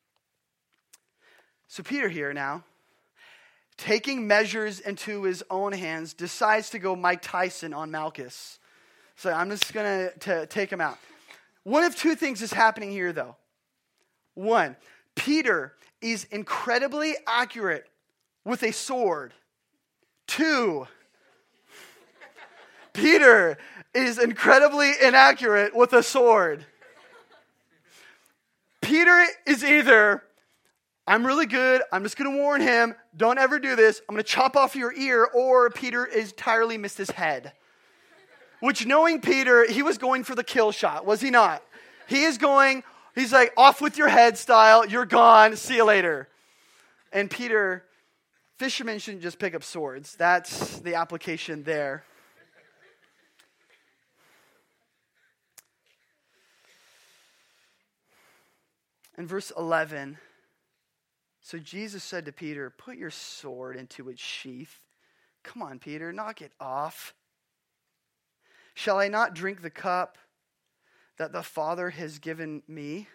[1.68, 2.64] So, Peter here now,
[3.76, 8.58] taking measures into his own hands, decides to go Mike Tyson on Malchus.
[9.16, 10.98] So, I'm just going to take him out.
[11.62, 13.36] One of two things is happening here, though.
[14.34, 14.76] One,
[15.14, 17.86] Peter is incredibly accurate
[18.44, 19.32] with a sword.
[20.26, 20.86] Two,
[22.92, 23.56] Peter
[23.94, 26.66] is incredibly inaccurate with a sword.
[28.80, 30.22] Peter is either,
[31.06, 34.24] I'm really good, I'm just going to warn him, don't ever do this, I'm going
[34.24, 37.52] to chop off your ear, or Peter entirely missed his head.
[38.60, 41.62] Which, knowing Peter, he was going for the kill shot, was he not?
[42.08, 42.82] He is going,
[43.14, 46.28] he's like, off with your head style, you're gone, see you later.
[47.12, 47.84] And Peter
[48.56, 50.16] Fishermen shouldn't just pick up swords.
[50.16, 52.04] That's the application there.
[59.18, 60.18] In verse 11,
[61.44, 64.80] so Jesus said to Peter, Put your sword into its sheath.
[65.42, 67.12] Come on, Peter, knock it off.
[68.72, 70.16] Shall I not drink the cup
[71.18, 73.08] that the Father has given me?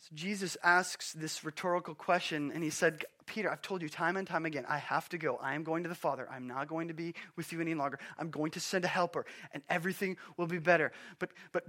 [0.00, 4.28] So Jesus asks this rhetorical question, and he said, Peter, I've told you time and
[4.28, 5.38] time again, I have to go.
[5.42, 6.28] I am going to the Father.
[6.30, 7.98] I'm not going to be with you any longer.
[8.18, 9.24] I'm going to send a helper,
[9.54, 10.92] and everything will be better.
[11.18, 11.64] But, but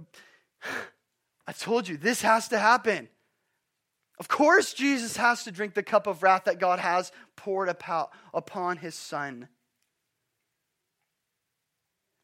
[1.46, 3.08] I told you, this has to happen.
[4.22, 8.76] Of course, Jesus has to drink the cup of wrath that God has poured upon
[8.76, 9.48] his Son.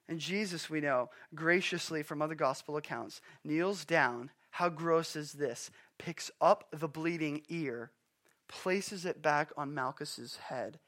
[0.09, 4.31] And Jesus, we know, graciously from other gospel accounts, kneels down.
[4.51, 5.73] How gross is this?
[5.99, 7.91] picks up the bleeding ear,
[8.47, 10.79] places it back on Malchus's head,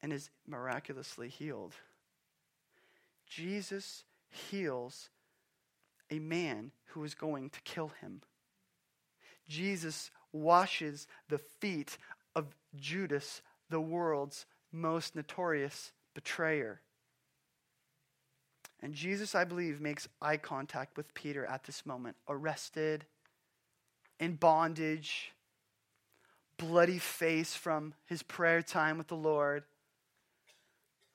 [0.00, 1.74] and is miraculously healed.
[3.28, 5.10] Jesus heals
[6.10, 8.22] a man who is going to kill him.
[9.52, 11.98] Jesus washes the feet
[12.34, 16.80] of Judas, the world's most notorious betrayer.
[18.80, 23.04] And Jesus, I believe, makes eye contact with Peter at this moment, arrested,
[24.18, 25.32] in bondage,
[26.56, 29.64] bloody face from his prayer time with the Lord,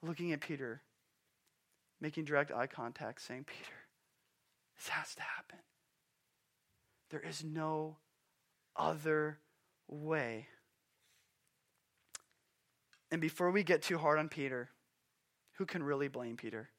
[0.03, 0.81] looking at Peter,
[1.99, 3.75] making direct eye contact, saying, Peter,
[4.77, 5.59] this has to happen.
[7.09, 7.97] There is no
[8.77, 9.39] other
[9.87, 10.47] way.
[13.11, 14.69] And before we get too hard on Peter,
[15.53, 16.69] who can really blame Peter?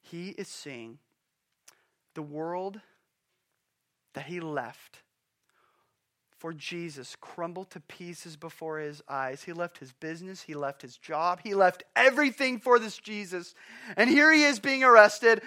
[0.00, 0.98] He is seeing
[2.14, 2.80] the world
[4.14, 5.02] that he left
[6.38, 9.42] for Jesus crumbled to pieces before his eyes.
[9.42, 13.54] He left his business, he left his job, he left everything for this Jesus.
[13.96, 15.42] And here he is being arrested,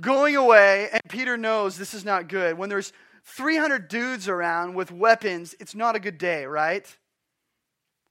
[0.00, 2.56] going away, and Peter knows this is not good.
[2.56, 2.92] When there's
[3.24, 6.86] 300 dudes around with weapons, it's not a good day, right?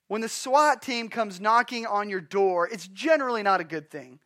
[0.07, 4.19] When the SWAT team comes knocking on your door, it's generally not a good thing.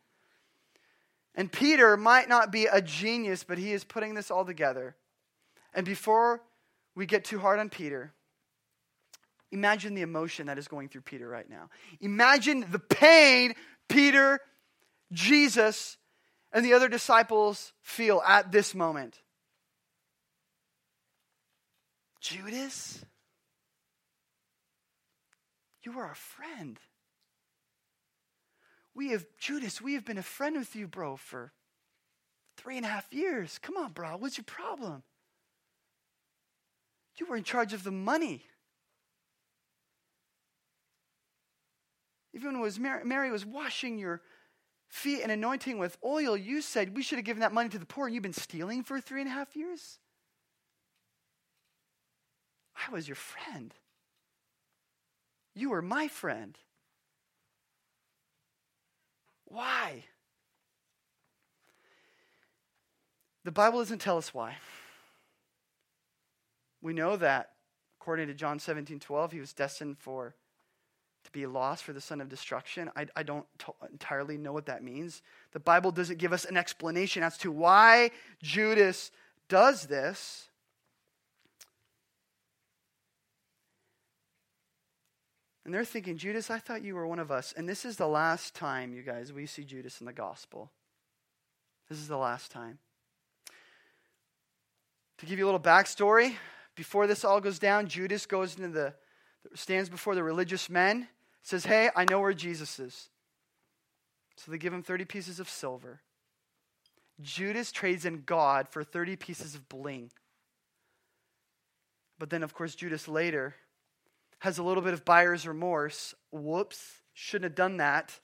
[1.34, 4.96] And Peter might not be a genius, but he is putting this all together.
[5.74, 6.42] And before
[6.94, 8.12] we get too hard on Peter,
[9.52, 11.68] imagine the emotion that is going through Peter right now.
[12.00, 13.54] Imagine the pain
[13.88, 14.40] Peter,
[15.12, 15.98] Jesus,
[16.52, 19.20] and the other disciples feel at this moment.
[22.20, 23.04] Judas,
[25.82, 26.78] you are a friend.
[28.94, 31.52] We have, Judas, we have been a friend with you, bro, for
[32.56, 33.58] three and a half years.
[33.58, 34.16] Come on, bro.
[34.16, 35.02] What's your problem?
[37.18, 38.42] You were in charge of the money.
[42.34, 44.20] Even when Mary, Mary was washing your
[44.88, 47.86] feet and anointing with oil, you said we should have given that money to the
[47.86, 49.98] poor, and you've been stealing for three and a half years?
[52.76, 53.74] I was your friend.
[55.54, 56.58] You were my friend.
[59.46, 60.04] Why?
[63.44, 64.56] The Bible doesn't tell us why.
[66.82, 67.52] We know that,
[68.00, 70.34] according to John 17 12, he was destined for
[71.24, 72.90] to be lost for the son of destruction.
[72.96, 75.22] I, I don't t- entirely know what that means.
[75.52, 78.10] The Bible doesn't give us an explanation as to why
[78.42, 79.10] Judas
[79.48, 80.45] does this.
[85.66, 87.52] And they're thinking, Judas, I thought you were one of us.
[87.56, 90.70] And this is the last time, you guys, we see Judas in the gospel.
[91.88, 92.78] This is the last time.
[95.18, 96.36] To give you a little backstory,
[96.76, 98.94] before this all goes down, Judas goes into the
[99.54, 101.08] stands before the religious men,
[101.42, 103.08] says, Hey, I know where Jesus is.
[104.36, 106.00] So they give him 30 pieces of silver.
[107.20, 110.12] Judas trades in God for 30 pieces of bling.
[112.20, 113.56] But then, of course, Judas later
[114.40, 116.14] has a little bit of buyer's remorse.
[116.30, 118.18] Whoops, shouldn't have done that.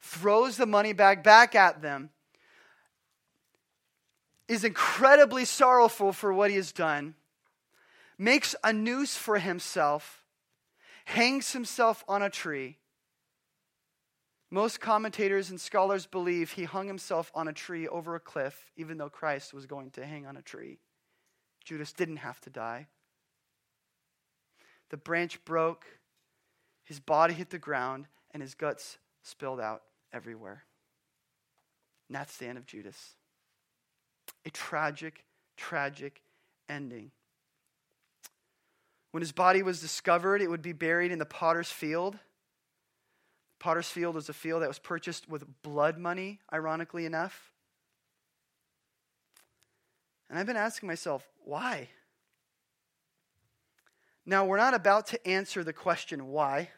[0.00, 2.10] Throws the money bag back at them.
[4.48, 7.14] Is incredibly sorrowful for what he has done.
[8.18, 10.22] Makes a noose for himself.
[11.06, 12.78] Hangs himself on a tree.
[14.50, 18.96] Most commentators and scholars believe he hung himself on a tree over a cliff, even
[18.96, 20.78] though Christ was going to hang on a tree.
[21.64, 22.86] Judas didn't have to die.
[24.90, 25.84] The branch broke,
[26.84, 30.64] his body hit the ground, and his guts spilled out everywhere.
[32.08, 33.14] And that's the end of Judas.
[34.44, 35.24] A tragic,
[35.56, 36.22] tragic
[36.68, 37.10] ending.
[39.10, 42.18] When his body was discovered, it would be buried in the potter's field.
[43.58, 47.52] Potter's field was a field that was purchased with blood money, ironically enough.
[50.28, 51.88] And I've been asking myself, why?
[54.26, 56.70] Now, we're not about to answer the question why,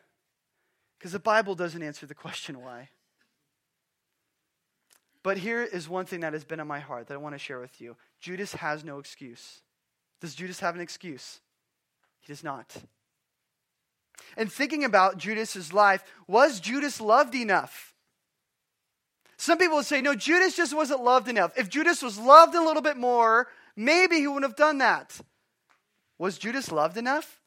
[0.98, 2.90] because the Bible doesn't answer the question why.
[5.22, 7.38] But here is one thing that has been on my heart that I want to
[7.38, 9.62] share with you Judas has no excuse.
[10.20, 11.40] Does Judas have an excuse?
[12.20, 12.76] He does not.
[14.37, 17.94] And thinking about Judas's life, was Judas loved enough?
[19.37, 21.56] Some people would say, no, Judas just wasn't loved enough.
[21.56, 25.20] If Judas was loved a little bit more, maybe he wouldn't have done that.
[26.18, 27.38] Was Judas loved enough?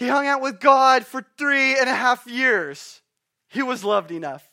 [0.00, 3.02] He hung out with God for three and a half years.
[3.48, 4.48] He was loved enough.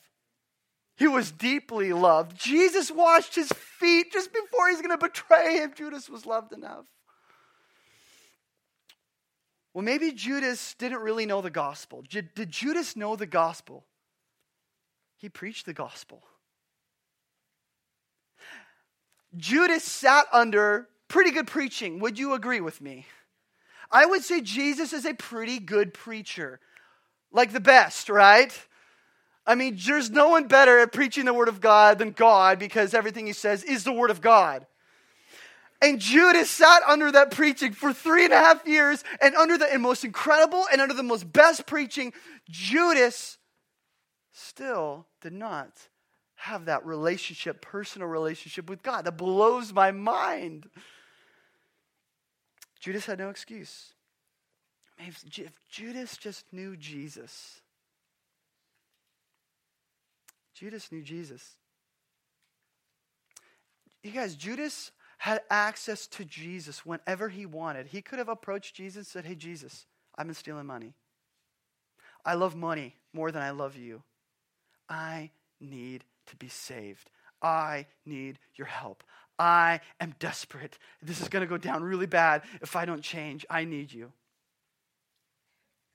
[0.98, 2.38] He was deeply loved.
[2.38, 5.72] Jesus washed his feet just before he's going to betray him.
[5.74, 6.84] Judas was loved enough.
[9.72, 12.04] Well, maybe Judas didn't really know the gospel.
[12.06, 13.86] Did, did Judas know the gospel?
[15.16, 16.24] He preached the gospel.
[19.34, 22.00] Judas sat under pretty good preaching.
[22.00, 23.06] Would you agree with me?
[23.90, 26.60] I would say Jesus is a pretty good preacher.
[27.32, 28.52] Like the best, right?
[29.46, 32.92] I mean, there's no one better at preaching the Word of God than God because
[32.92, 34.66] everything he says is the Word of God.
[35.80, 39.78] And Judas sat under that preaching for three and a half years, and under the
[39.78, 42.12] most incredible and under the most best preaching,
[42.50, 43.38] Judas
[44.32, 45.70] still did not
[46.34, 49.04] have that relationship, personal relationship with God.
[49.04, 50.68] That blows my mind.
[52.80, 53.92] Judas had no excuse.
[54.98, 55.24] If
[55.70, 57.60] Judas just knew Jesus,
[60.54, 61.56] Judas knew Jesus.
[64.02, 67.88] You guys, Judas had access to Jesus whenever he wanted.
[67.88, 70.94] He could have approached Jesus and said, Hey, Jesus, I've been stealing money.
[72.24, 74.02] I love money more than I love you.
[74.88, 77.10] I need to be saved.
[77.42, 79.04] I need your help.
[79.38, 80.78] I am desperate.
[81.02, 83.46] This is going to go down really bad if I don't change.
[83.48, 84.12] I need you.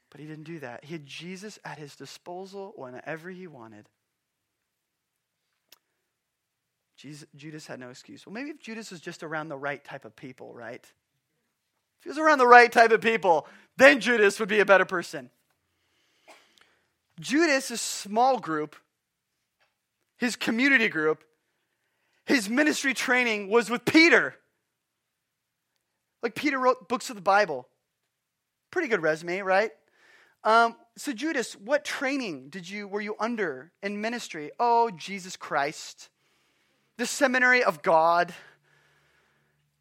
[0.10, 0.86] But he didn't do that.
[0.86, 3.90] He had Jesus at his disposal whenever he wanted.
[6.96, 8.26] Jesus, Judas had no excuse.
[8.26, 10.84] Well, maybe if Judas was just around the right type of people, right?
[10.84, 14.86] If he was around the right type of people, then Judas would be a better
[14.86, 15.30] person.
[17.20, 18.76] Judas' small group,
[20.18, 21.24] his community group,
[22.26, 24.36] his ministry training was with Peter.
[26.22, 27.68] Like Peter wrote books of the Bible.
[28.72, 29.72] Pretty good resume, right?
[30.44, 34.52] Um, so Judas, what training did you were you under in ministry?
[34.60, 36.10] Oh, Jesus Christ,
[36.98, 38.34] the seminary of God.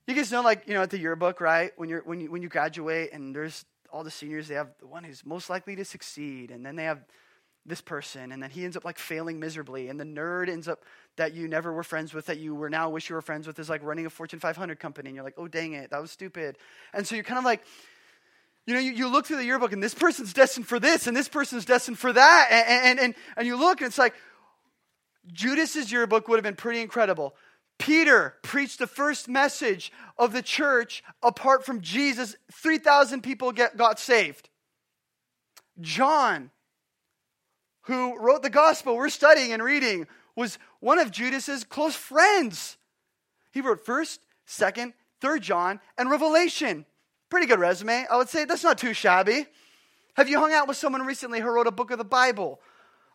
[0.07, 1.73] You guys know, like you know, at the yearbook, right?
[1.77, 4.87] When you're when you when you graduate, and there's all the seniors, they have the
[4.87, 7.05] one who's most likely to succeed, and then they have
[7.67, 10.85] this person, and then he ends up like failing miserably, and the nerd ends up
[11.17, 13.59] that you never were friends with, that you were now wish you were friends with,
[13.59, 16.11] is like running a Fortune 500 company, and you're like, oh dang it, that was
[16.11, 16.57] stupid,
[16.93, 17.63] and so you're kind of like,
[18.67, 21.17] you know, you, you look through the yearbook, and this person's destined for this, and
[21.17, 24.15] this person's destined for that, and and and, and you look, and it's like,
[25.33, 27.35] Judas's yearbook would have been pretty incredible.
[27.79, 32.37] Peter preached the first message of the church apart from Jesus.
[32.53, 34.49] 3,000 people get, got saved.
[35.81, 36.51] John
[37.83, 40.07] who wrote the gospel we're studying and reading,
[40.37, 42.77] was one of Judas's close friends.
[43.53, 44.19] He wrote 1st,
[44.49, 46.87] 2nd, 3rd John, and Revelation.
[47.29, 48.07] Pretty good resume.
[48.11, 49.47] I would say that's not too shabby.
[50.15, 52.61] Have you hung out with someone recently who wrote a book of the Bible?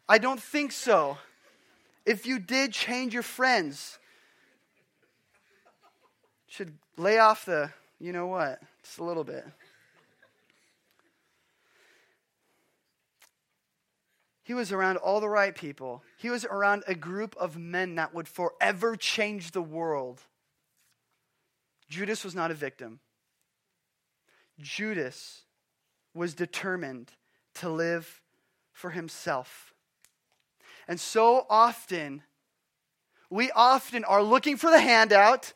[0.09, 1.17] I don't think so.
[2.05, 3.99] If you did, change your friends.
[6.47, 9.45] Should lay off the, you know what, just a little bit.
[14.47, 16.05] He was around all the right people.
[16.15, 20.21] He was around a group of men that would forever change the world.
[21.89, 23.01] Judas was not a victim.
[24.57, 25.41] Judas
[26.13, 27.11] was determined
[27.55, 28.21] to live
[28.71, 29.73] for himself.
[30.87, 32.23] And so often,
[33.29, 35.51] we often are looking for the handout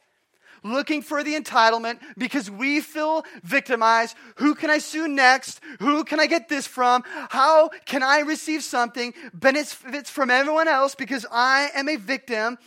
[0.64, 4.16] looking for the entitlement because we feel victimized.
[4.36, 5.60] Who can I sue next?
[5.80, 7.04] Who can I get this from?
[7.06, 12.58] How can I receive something benefits from everyone else because I am a victim?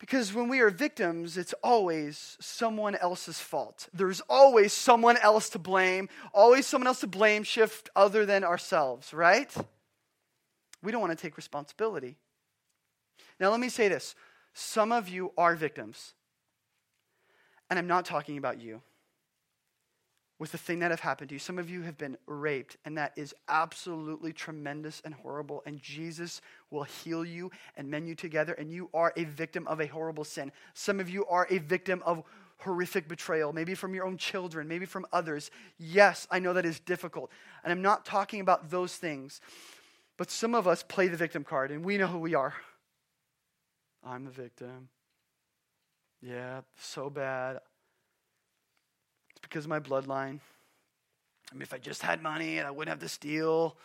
[0.00, 3.88] Because when we are victims, it's always someone else's fault.
[3.94, 9.14] There's always someone else to blame, always someone else to blame shift other than ourselves,
[9.14, 9.50] right?
[10.82, 12.18] We don't want to take responsibility.
[13.40, 14.14] Now, let me say this
[14.52, 16.12] some of you are victims.
[17.70, 18.82] And I'm not talking about you.
[20.38, 22.98] With the thing that have happened to you, some of you have been raped, and
[22.98, 25.62] that is absolutely tremendous and horrible.
[25.64, 26.40] And Jesus
[26.70, 30.24] will heal you and mend you together, and you are a victim of a horrible
[30.24, 30.50] sin.
[30.74, 32.24] Some of you are a victim of
[32.58, 35.50] horrific betrayal, maybe from your own children, maybe from others.
[35.78, 37.30] Yes, I know that is difficult.
[37.62, 39.40] And I'm not talking about those things.
[40.16, 42.54] But some of us play the victim card, and we know who we are.
[44.04, 44.88] I'm the victim.
[46.26, 47.56] Yeah, so bad.
[49.30, 50.40] It's because of my bloodline.
[51.50, 53.76] I mean, if I just had money and I wouldn't have to steal.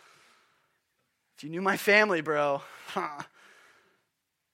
[1.36, 2.62] If you knew my family, bro.
[2.88, 3.22] Huh.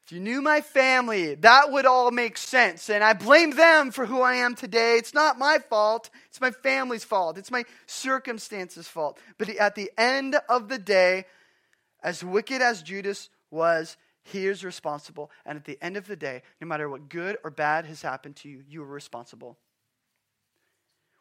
[0.05, 2.89] If you knew my family, that would all make sense.
[2.89, 4.99] And I blame them for who I am today.
[4.99, 6.11] It's not my fault.
[6.29, 7.37] It's my family's fault.
[7.37, 9.19] It's my circumstances' fault.
[9.37, 11.25] But at the end of the day,
[12.05, 13.97] as wicked as Judas was,
[14.27, 15.31] he is responsible.
[15.45, 18.35] And at the end of the day, no matter what good or bad has happened
[18.37, 19.57] to you, you are responsible.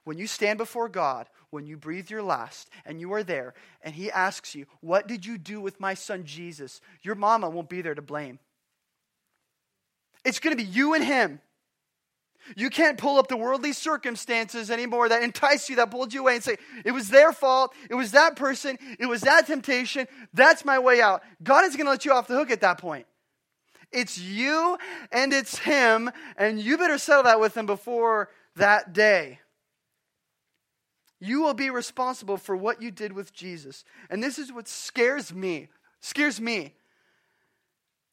[0.05, 3.53] When you stand before God, when you breathe your last, and you are there,
[3.83, 6.81] and He asks you, What did you do with my son Jesus?
[7.03, 8.39] Your mama won't be there to blame.
[10.23, 11.41] It's going to be you and Him.
[12.55, 16.35] You can't pull up the worldly circumstances anymore that entice you, that pulled you away,
[16.35, 17.73] and say, It was their fault.
[17.89, 18.77] It was that person.
[18.99, 20.07] It was that temptation.
[20.33, 21.23] That's my way out.
[21.43, 23.07] God is going to let you off the hook at that point.
[23.91, 24.77] It's you
[25.11, 29.39] and it's Him, and you better settle that with Him before that day.
[31.19, 33.83] You will be responsible for what you did with Jesus.
[34.09, 35.69] And this is what scares me.
[36.01, 36.73] Scares me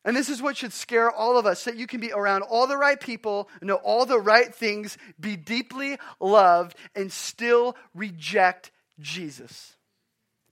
[0.04, 2.66] and this is what should scare all of us that you can be around all
[2.66, 9.76] the right people, know all the right things, be deeply loved, and still reject Jesus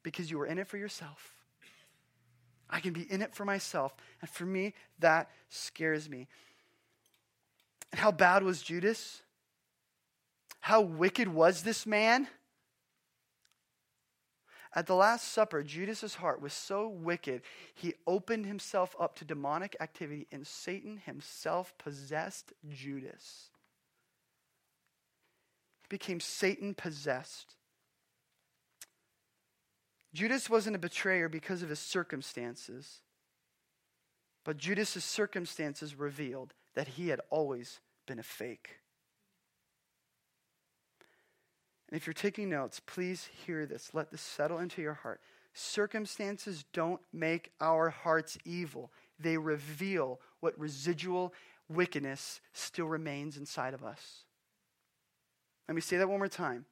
[0.02, 1.34] because you were in it for yourself.
[2.68, 3.92] I can be in it for myself.
[4.20, 6.28] And for me, that scares me.
[7.90, 9.22] And how bad was Judas?
[10.60, 12.28] How wicked was this man?
[14.72, 17.42] At the Last Supper, Judas's heart was so wicked,
[17.74, 23.50] he opened himself up to demonic activity, and Satan himself possessed Judas.
[25.82, 27.56] He became Satan possessed.
[30.14, 33.00] Judas wasn't a betrayer because of his circumstances,
[34.44, 38.79] but Judas's circumstances revealed that he had always been a fake.
[41.90, 43.90] And if you're taking notes, please hear this.
[43.92, 45.20] Let this settle into your heart.
[45.52, 51.34] Circumstances don't make our hearts evil, they reveal what residual
[51.68, 54.24] wickedness still remains inside of us.
[55.68, 56.66] Let me say that one more time.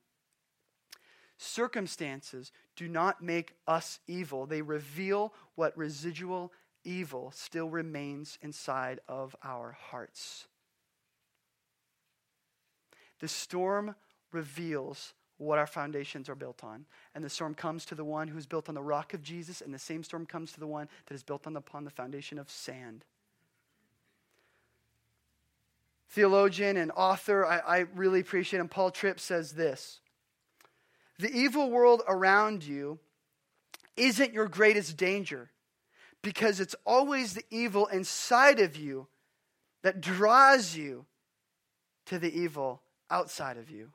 [1.36, 6.52] Circumstances do not make us evil, they reveal what residual
[6.84, 10.46] evil still remains inside of our hearts.
[13.20, 13.96] The storm
[14.32, 16.84] reveals what our foundations are built on.
[17.14, 19.60] And the storm comes to the one who is built on the rock of Jesus,
[19.60, 21.90] and the same storm comes to the one that is built on the, upon the
[21.90, 23.04] foundation of sand.
[26.10, 30.00] Theologian and author, I, I really appreciate him, Paul Tripp says this
[31.18, 32.98] The evil world around you
[33.96, 35.50] isn't your greatest danger
[36.22, 39.06] because it's always the evil inside of you
[39.82, 41.04] that draws you
[42.06, 43.90] to the evil outside of you.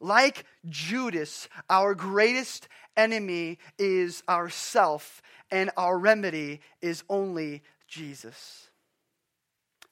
[0.00, 8.68] Like Judas, our greatest enemy is ourself, and our remedy is only Jesus.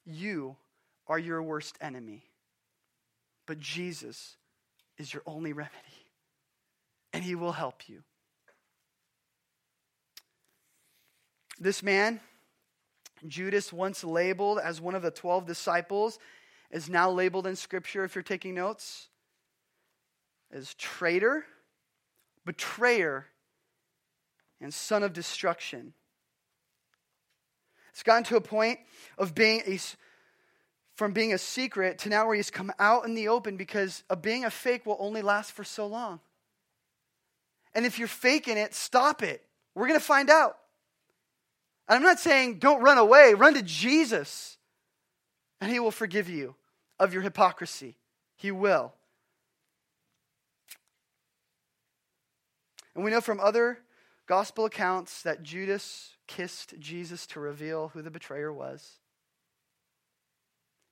[0.05, 0.57] You
[1.09, 2.25] are your worst enemy,
[3.47, 4.37] but Jesus
[4.99, 5.75] is your only remedy,
[7.13, 8.03] and he will help you.
[11.59, 12.21] This man,
[13.27, 16.19] Judas, once labeled as one of the 12 disciples,
[16.71, 19.09] is now labeled in Scripture, if you're taking notes,
[20.57, 21.45] as traitor,
[22.45, 23.27] betrayer,
[24.61, 25.93] and son of destruction.
[27.91, 28.81] It's gotten to a point
[29.19, 29.79] of being a,
[30.97, 34.23] from being a secret to now where he's come out in the open because of
[34.23, 36.21] being a fake will only last for so long.
[37.75, 39.43] And if you're faking it, stop it.
[39.75, 40.57] We're going to find out.
[41.87, 44.57] And I'm not saying don't run away, run to Jesus,
[45.61, 46.55] and he will forgive you
[46.99, 47.99] of your hypocrisy.
[48.37, 48.95] He will.
[52.97, 53.79] And we know from other
[54.27, 59.01] gospel accounts that Judas kissed Jesus to reveal who the betrayer was.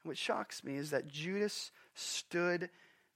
[0.03, 2.69] What shocks me is that Judas stood,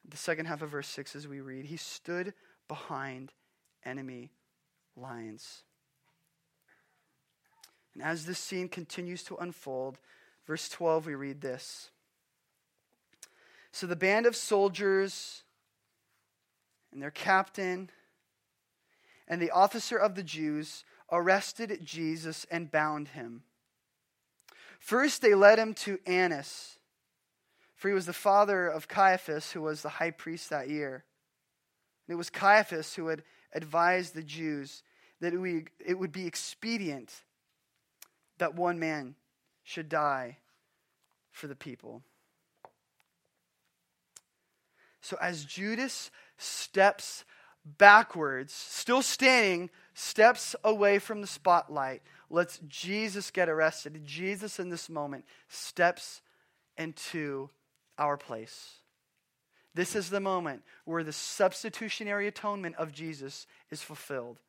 [0.09, 2.33] the second half of verse 6 as we read, he stood
[2.67, 3.31] behind
[3.85, 4.31] enemy
[4.97, 5.65] lines.
[7.93, 9.99] And as this scene continues to unfold,
[10.47, 11.91] verse 12, we read this.
[13.71, 15.43] So the band of soldiers
[16.91, 17.91] and their captain
[19.29, 23.43] and the officer of the Jews arrested Jesus and bound him.
[24.81, 26.79] First, they led him to Annas,
[27.77, 31.05] for he was the father of Caiaphas, who was the high priest that year.
[32.07, 33.23] And it was Caiaphas who had
[33.53, 34.83] advised the Jews
[35.21, 37.23] that it would be expedient
[38.39, 39.17] that one man
[39.63, 40.39] should die
[41.31, 42.03] for the people.
[45.01, 47.25] So, as Judas steps
[47.77, 54.01] backwards, still standing, steps away from the spotlight, lets Jesus get arrested.
[54.05, 56.23] Jesus, in this moment, steps
[56.77, 57.51] into
[57.99, 58.77] our place.
[59.75, 64.41] This is the moment where the substitutionary atonement of Jesus is fulfilled.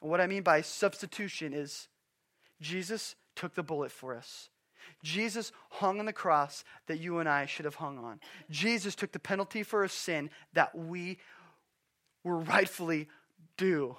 [0.00, 1.88] And what I mean by substitution is
[2.60, 4.48] Jesus took the bullet for us.
[5.02, 8.20] Jesus hung on the cross that you and I should have hung on.
[8.50, 11.18] Jesus took the penalty for a sin that we
[12.24, 13.08] were rightfully
[13.56, 13.96] due.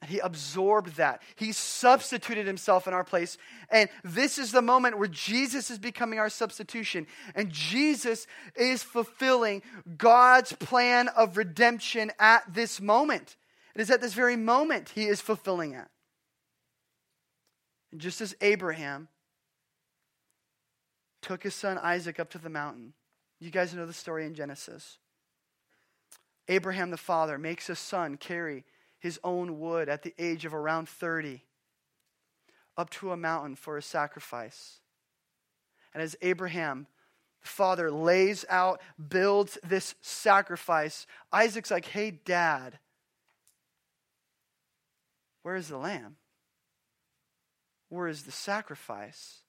[0.00, 1.22] And he absorbed that.
[1.34, 3.36] He substituted himself in our place.
[3.68, 7.08] And this is the moment where Jesus is becoming our substitution.
[7.34, 9.62] And Jesus is fulfilling
[9.96, 13.36] God's plan of redemption at this moment.
[13.74, 15.86] It is at this very moment he is fulfilling it.
[17.90, 19.08] And just as Abraham
[21.22, 22.92] took his son Isaac up to the mountain,
[23.40, 24.98] you guys know the story in Genesis.
[26.48, 28.64] Abraham the father makes his son carry
[28.98, 31.42] his own wood at the age of around 30
[32.76, 34.78] up to a mountain for a sacrifice.
[35.92, 36.86] And as Abraham,
[37.42, 42.78] the father, lays out, builds this sacrifice, Isaac's like, hey, dad,
[45.42, 46.16] where is the lamb?
[47.88, 49.40] Where is the sacrifice?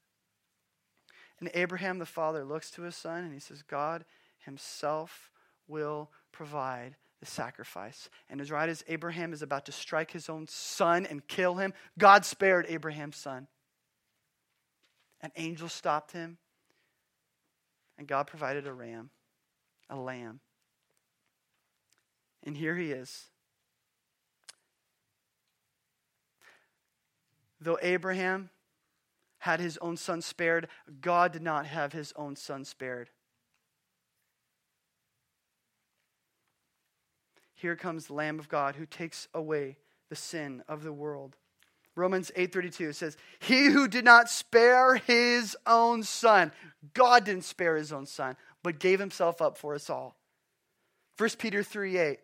[1.40, 4.06] And Abraham, the father, looks to his son and he says, God
[4.40, 5.30] himself
[5.68, 8.10] will provide the sacrifice.
[8.30, 11.74] And as right as Abraham is about to strike his own son and kill him,
[11.98, 13.48] God spared Abraham's son.
[15.20, 16.38] An angel stopped him,
[17.98, 19.10] and God provided a ram,
[19.90, 20.40] a lamb.
[22.44, 23.26] And here he is.
[27.60, 28.50] Though Abraham
[29.40, 30.70] had his own son spared,
[31.02, 33.10] God did not have his own son spared.
[37.60, 39.76] Here comes the Lamb of God who takes away
[40.08, 41.36] the sin of the world.
[41.94, 46.54] Romans 8:32 says, "He who did not spare his own son,
[46.94, 50.16] God didn't spare his own son, but gave himself up for us all."
[51.18, 52.22] 1 Peter 3:8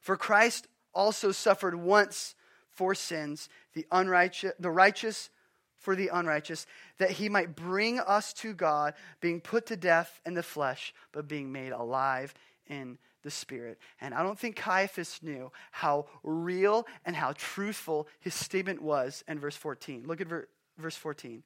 [0.00, 2.36] For Christ also suffered once
[2.70, 5.30] for sins, the unrighteous the righteous
[5.78, 6.64] for the unrighteous,
[6.98, 11.26] that he might bring us to God, being put to death in the flesh, but
[11.26, 12.34] being made alive
[12.66, 13.78] in the Spirit.
[14.00, 19.38] And I don't think Caiaphas knew how real and how truthful his statement was in
[19.38, 20.04] verse 14.
[20.06, 20.48] Look at ver-
[20.78, 21.42] verse 14.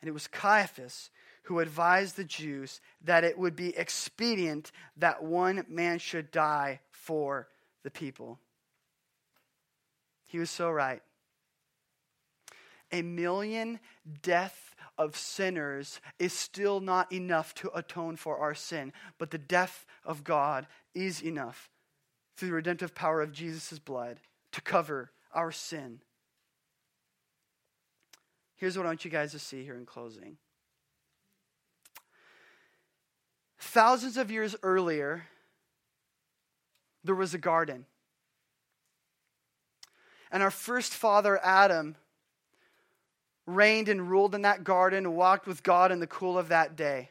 [0.00, 1.10] And it was Caiaphas
[1.44, 7.48] who advised the Jews that it would be expedient that one man should die for
[7.82, 8.38] the people.
[10.26, 11.02] He was so right.
[12.92, 13.80] A million
[14.22, 14.69] death
[15.00, 20.24] of sinners is still not enough to atone for our sin, but the death of
[20.24, 21.70] God is enough
[22.36, 24.20] through the redemptive power of Jesus' blood
[24.52, 26.00] to cover our sin.
[28.56, 30.36] Here's what I want you guys to see here in closing.
[33.58, 35.24] Thousands of years earlier,
[37.04, 37.86] there was a garden.
[40.30, 41.96] And our first father, Adam,
[43.46, 47.10] reigned and ruled in that garden walked with God in the cool of that day.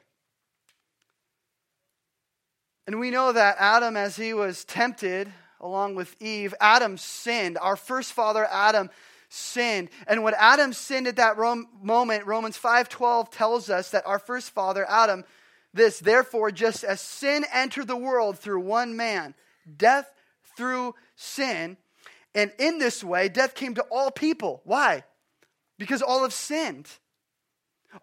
[2.88, 7.58] And we know that Adam, as he was tempted along with Eve, Adam sinned.
[7.60, 8.90] Our first father, Adam,
[9.30, 9.90] sinned.
[10.08, 14.90] And when Adam sinned at that moment, Romans 5:12 tells us that our first father,
[14.90, 15.24] Adam,
[15.72, 19.36] this, therefore, just as sin entered the world through one man,
[19.78, 20.12] death
[20.58, 21.78] through sin,
[22.34, 24.62] and in this way, death came to all people.
[24.64, 25.04] Why?
[25.80, 26.88] Because all have sinned.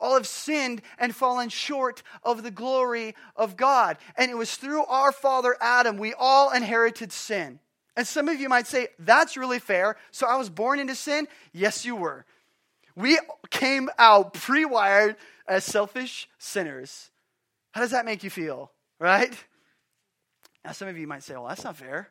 [0.00, 3.98] All have sinned and fallen short of the glory of God.
[4.16, 7.60] And it was through our father Adam we all inherited sin.
[7.96, 9.96] And some of you might say, that's really fair.
[10.10, 11.28] So I was born into sin?
[11.52, 12.26] Yes, you were.
[12.96, 13.18] We
[13.50, 15.16] came out pre wired
[15.46, 17.10] as selfish sinners.
[17.70, 18.72] How does that make you feel?
[18.98, 19.32] Right?
[20.64, 22.08] Now, some of you might say, well, that's not fair.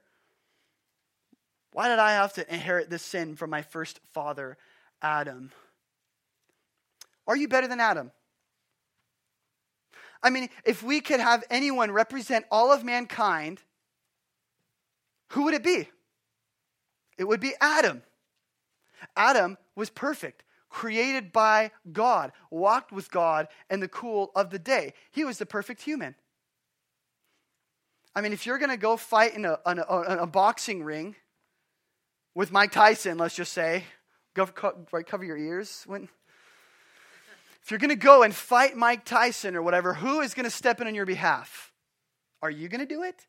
[1.73, 4.57] Why did I have to inherit this sin from my first father,
[5.05, 5.51] Adam.
[7.27, 8.11] Are you better than Adam?
[10.23, 13.61] I mean, if we could have anyone represent all of mankind,
[15.29, 15.87] who would it be?
[17.19, 18.01] It would be Adam.
[19.15, 24.93] Adam was perfect, created by God, walked with God in the cool of the day.
[25.11, 26.15] He was the perfect human.
[28.15, 29.75] I mean, if you're going to go fight in a, a,
[30.21, 31.15] a boxing ring
[32.33, 33.83] with Mike Tyson, let's just say,
[34.91, 35.83] right, cover your ears.
[35.87, 36.09] When,
[37.63, 40.49] if you're going to go and fight Mike Tyson or whatever, who is going to
[40.49, 41.71] step in on your behalf?
[42.41, 43.25] Are you going to do it?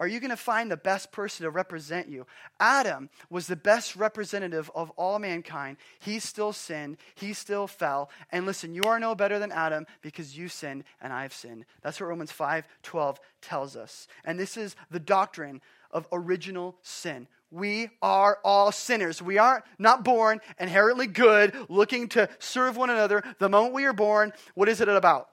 [0.00, 2.26] Are you going to find the best person to represent you?
[2.58, 5.76] Adam was the best representative of all mankind.
[6.00, 6.96] He still sinned.
[7.14, 8.10] He still fell.
[8.32, 11.66] And listen, you are no better than Adam because you sinned and I've sinned.
[11.82, 14.08] That's what Romans 5 12 tells us.
[14.24, 17.28] And this is the doctrine of original sin.
[17.50, 19.20] We are all sinners.
[19.20, 23.24] We are not not born inherently good, looking to serve one another.
[23.40, 25.28] The moment we are born, what is it about?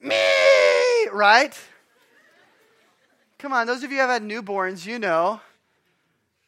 [0.00, 0.16] Me,
[1.12, 1.56] right?
[3.38, 5.40] Come on, those of you who have had newborns, you know.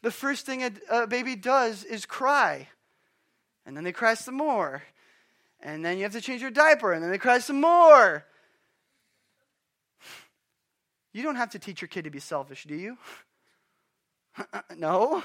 [0.03, 2.69] The first thing a, a baby does is cry.
[3.65, 4.83] And then they cry some more.
[5.61, 8.25] And then you have to change your diaper, and then they cry some more.
[11.13, 12.97] You don't have to teach your kid to be selfish, do you?
[14.77, 15.23] no.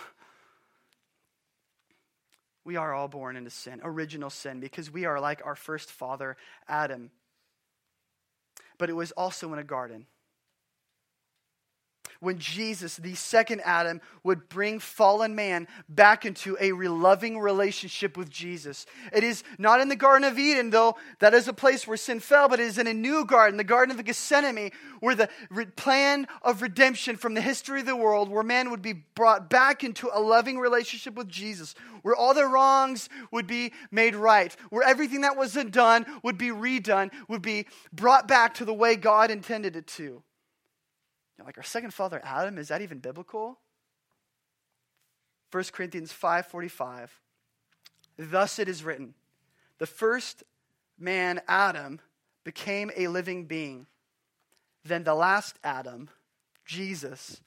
[2.65, 6.37] We are all born into sin, original sin, because we are like our first father,
[6.67, 7.11] Adam.
[8.77, 10.05] But it was also in a garden
[12.23, 18.29] when Jesus, the second Adam, would bring fallen man back into a loving relationship with
[18.29, 18.85] Jesus.
[19.11, 22.19] It is not in the Garden of Eden, though that is a place where sin
[22.19, 24.71] fell, but it is in a new garden, the Garden of the Gethsemane,
[25.01, 25.29] where the
[25.75, 29.83] plan of redemption from the history of the world, where man would be brought back
[29.83, 34.87] into a loving relationship with Jesus, where all their wrongs would be made right, where
[34.87, 39.29] everything that wasn't done would be redone, would be brought back to the way God
[39.29, 40.23] intended it to
[41.45, 43.59] like our second father Adam, is that even biblical?
[45.51, 47.09] 1 Corinthians 5:45.
[48.17, 49.15] Thus it is written,
[49.77, 50.43] the first
[50.97, 51.99] man Adam
[52.43, 53.87] became a living being.
[54.83, 56.09] Then the last Adam,
[56.65, 57.41] Jesus,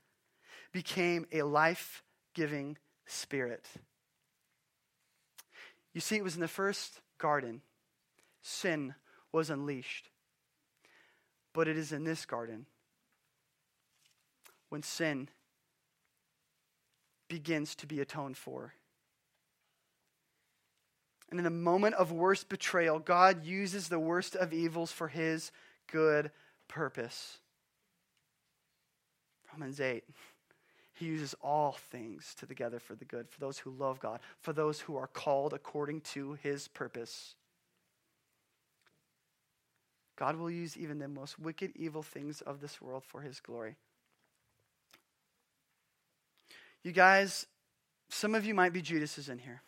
[0.73, 3.67] became a life-giving Spirit.
[5.93, 7.63] You see, it was in the first garden
[8.43, 8.95] sin
[9.33, 10.11] was unleashed.
[11.53, 12.67] But it is in this garden
[14.69, 15.29] when sin
[17.29, 18.75] begins to be atoned for.
[21.31, 25.51] And in the moment of worst betrayal, God uses the worst of evils for his
[25.91, 26.31] good
[26.69, 27.39] purpose.
[29.53, 30.05] Romans 8.
[30.95, 34.81] He uses all things together for the good, for those who love God, for those
[34.81, 37.35] who are called according to his purpose.
[40.17, 43.77] God will use even the most wicked, evil things of this world for his glory.
[46.87, 47.49] You guys,
[48.11, 49.61] some of you might be Judases in here.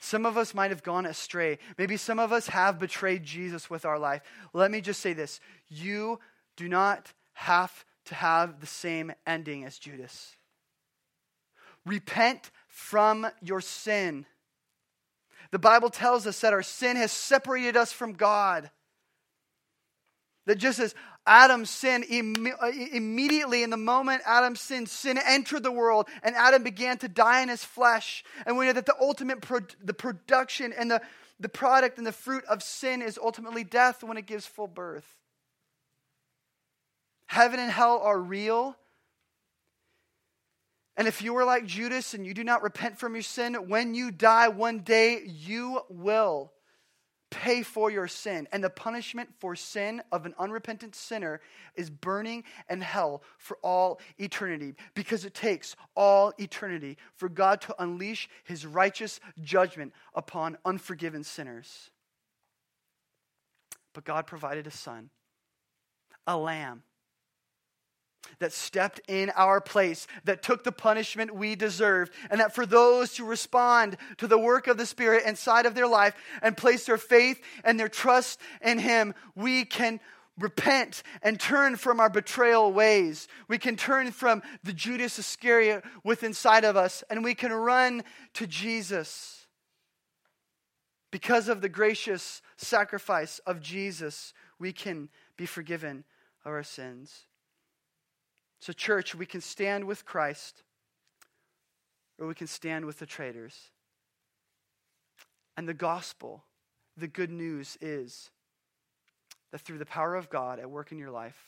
[0.00, 1.58] Some of us might have gone astray.
[1.76, 4.22] Maybe some of us have betrayed Jesus with our life.
[4.54, 5.38] Let me just say this
[5.68, 6.18] you
[6.56, 10.34] do not have to have the same ending as Judas.
[11.84, 14.24] Repent from your sin.
[15.50, 18.70] The Bible tells us that our sin has separated us from God.
[20.46, 20.94] That just as
[21.26, 26.62] Adam sinned, uh, immediately in the moment Adam sinned, sin entered the world and Adam
[26.62, 28.24] began to die in his flesh.
[28.46, 31.02] And we know that the ultimate, pro- the production and the,
[31.40, 35.06] the product and the fruit of sin is ultimately death when it gives full birth.
[37.26, 38.76] Heaven and hell are real.
[40.96, 43.94] And if you are like Judas and you do not repent from your sin, when
[43.94, 46.52] you die one day, you will
[47.36, 48.48] pay for your sin.
[48.50, 51.42] And the punishment for sin of an unrepentant sinner
[51.74, 57.74] is burning in hell for all eternity because it takes all eternity for God to
[57.78, 61.90] unleash his righteous judgment upon unforgiven sinners.
[63.92, 65.10] But God provided a son,
[66.26, 66.84] a lamb
[68.38, 73.16] that stepped in our place, that took the punishment we deserved, and that for those
[73.16, 76.98] who respond to the work of the Spirit inside of their life and place their
[76.98, 80.00] faith and their trust in Him, we can
[80.38, 83.26] repent and turn from our betrayal ways.
[83.48, 88.04] We can turn from the Judas Iscariot within inside of us, and we can run
[88.34, 89.46] to Jesus.
[91.10, 95.08] Because of the gracious sacrifice of Jesus, we can
[95.38, 96.04] be forgiven
[96.44, 97.22] of our sins.
[98.66, 100.64] So, church, we can stand with Christ
[102.18, 103.56] or we can stand with the traitors.
[105.56, 106.42] And the gospel,
[106.96, 108.32] the good news is
[109.52, 111.40] that through the power of God at work in your life,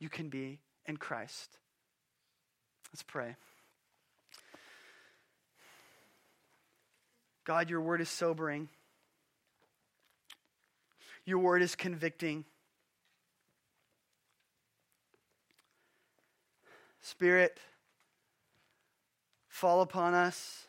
[0.00, 1.56] you can be in Christ.
[2.92, 3.36] Let's pray.
[7.44, 8.68] God, your word is sobering.
[11.24, 12.44] Your word is convicting.
[17.08, 17.58] Spirit,
[19.48, 20.66] fall upon us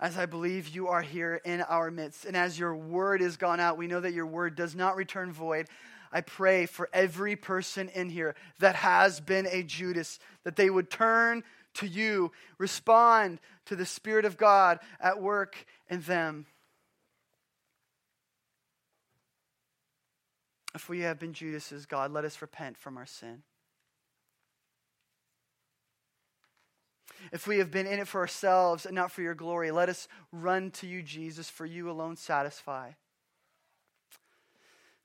[0.00, 2.24] as I believe you are here in our midst.
[2.24, 5.32] And as your word is gone out, we know that your word does not return
[5.32, 5.68] void.
[6.10, 10.90] I pray for every person in here that has been a Judas, that they would
[10.90, 11.44] turn
[11.74, 16.46] to you, respond to the Spirit of God at work in them.
[20.74, 23.42] If we have been Judases, God, let us repent from our sin.
[27.32, 30.08] If we have been in it for ourselves and not for your glory, let us
[30.32, 32.92] run to you, Jesus, for you alone satisfy.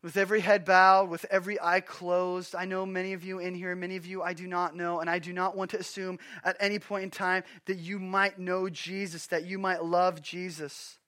[0.02, 3.76] With every head bowed, with every eye closed, I know many of you in here,
[3.76, 6.56] many of you I do not know, and I do not want to assume at
[6.62, 10.99] any point in time that you might know Jesus, that you might love Jesus.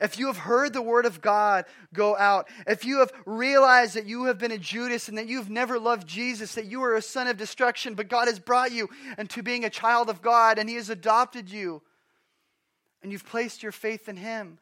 [0.00, 4.06] If you have heard the word of God go out, if you have realized that
[4.06, 7.02] you have been a Judas and that you've never loved Jesus, that you are a
[7.02, 8.88] son of destruction, but God has brought you
[9.18, 11.82] into being a child of God and He has adopted you,
[13.02, 14.58] and you've placed your faith in Him,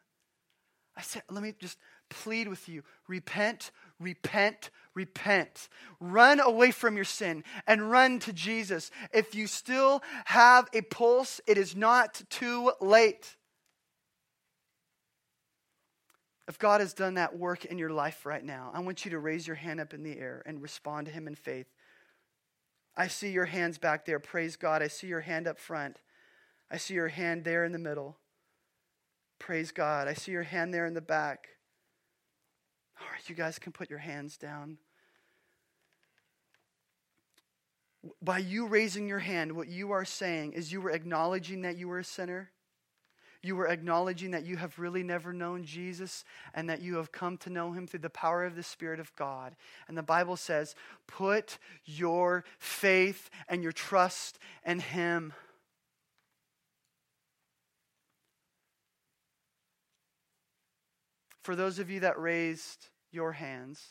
[0.95, 1.77] I said, let me just
[2.09, 5.69] plead with you repent, repent, repent.
[5.99, 8.91] Run away from your sin and run to Jesus.
[9.13, 13.37] If you still have a pulse, it is not too late.
[16.51, 19.19] If God has done that work in your life right now, I want you to
[19.19, 21.67] raise your hand up in the air and respond to Him in faith.
[22.93, 24.19] I see your hands back there.
[24.19, 24.83] Praise God.
[24.83, 26.01] I see your hand up front.
[26.69, 28.17] I see your hand there in the middle.
[29.39, 30.09] Praise God.
[30.09, 31.47] I see your hand there in the back.
[32.99, 34.77] All right, you guys can put your hands down.
[38.21, 41.87] By you raising your hand, what you are saying is you were acknowledging that you
[41.87, 42.51] were a sinner
[43.43, 46.23] you are acknowledging that you have really never known Jesus
[46.53, 49.15] and that you have come to know him through the power of the Spirit of
[49.15, 49.55] God.
[49.87, 50.75] And the Bible says,
[51.07, 55.33] put your faith and your trust in him.
[61.41, 63.83] For those of you that raised your hands,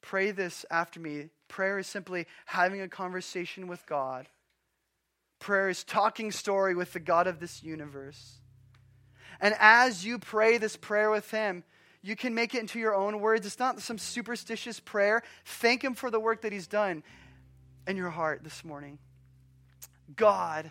[0.00, 1.28] pray this after me.
[1.48, 4.26] Prayer is simply having a conversation with God
[5.44, 8.38] prayer is talking story with the God of this universe.
[9.40, 11.64] And as you pray this prayer with Him,
[12.02, 13.46] you can make it into your own words.
[13.46, 15.22] It's not some superstitious prayer.
[15.44, 17.02] Thank Him for the work that He's done
[17.86, 18.98] in your heart this morning.
[20.16, 20.70] God,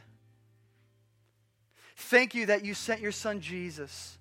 [1.96, 4.18] thank you that you sent your Son Jesus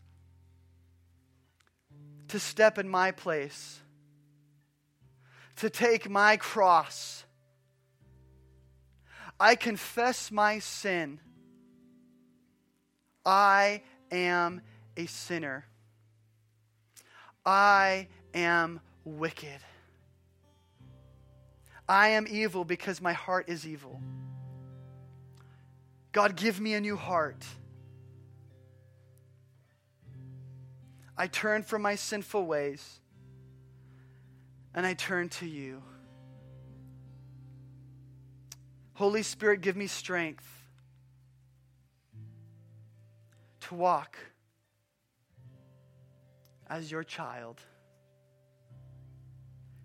[2.29, 3.81] to step in my place,
[5.57, 7.25] to take my cross
[9.39, 11.21] I confess my sin.
[13.25, 14.61] I am
[14.97, 15.67] a sinner.
[17.45, 19.61] I am wicked.
[21.89, 24.01] I am evil because my heart is evil.
[26.13, 27.45] God, give me a new heart.
[31.17, 33.01] I turn from my sinful ways
[34.75, 35.83] and I turn to you.
[38.95, 40.47] Holy Spirit, give me strength
[43.61, 44.17] to walk
[46.69, 47.61] as your child.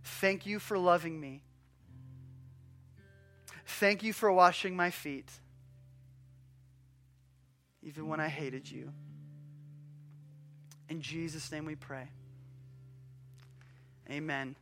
[0.04, 1.44] Thank you for loving me.
[3.66, 5.30] Thank you for washing my feet,
[7.84, 8.92] even when I hated you.
[10.90, 12.10] In Jesus' name we pray.
[14.10, 14.56] Amen.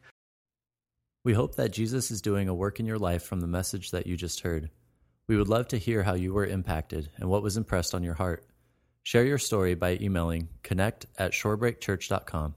[1.26, 4.06] We hope that Jesus is doing a work in your life from the message that
[4.06, 4.70] you just heard.
[5.28, 8.14] We would love to hear how you were impacted and what was impressed on your
[8.14, 8.46] heart.
[9.02, 12.54] Share your story by emailing connect at shorebreakchurch.com.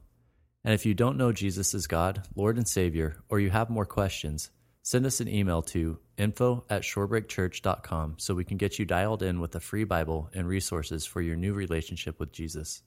[0.65, 3.87] And if you don't know Jesus as God, Lord, and Savior, or you have more
[3.87, 4.51] questions,
[4.83, 9.41] send us an email to info at shorebreakchurch.com so we can get you dialed in
[9.41, 12.83] with a free Bible and resources for your new relationship with Jesus.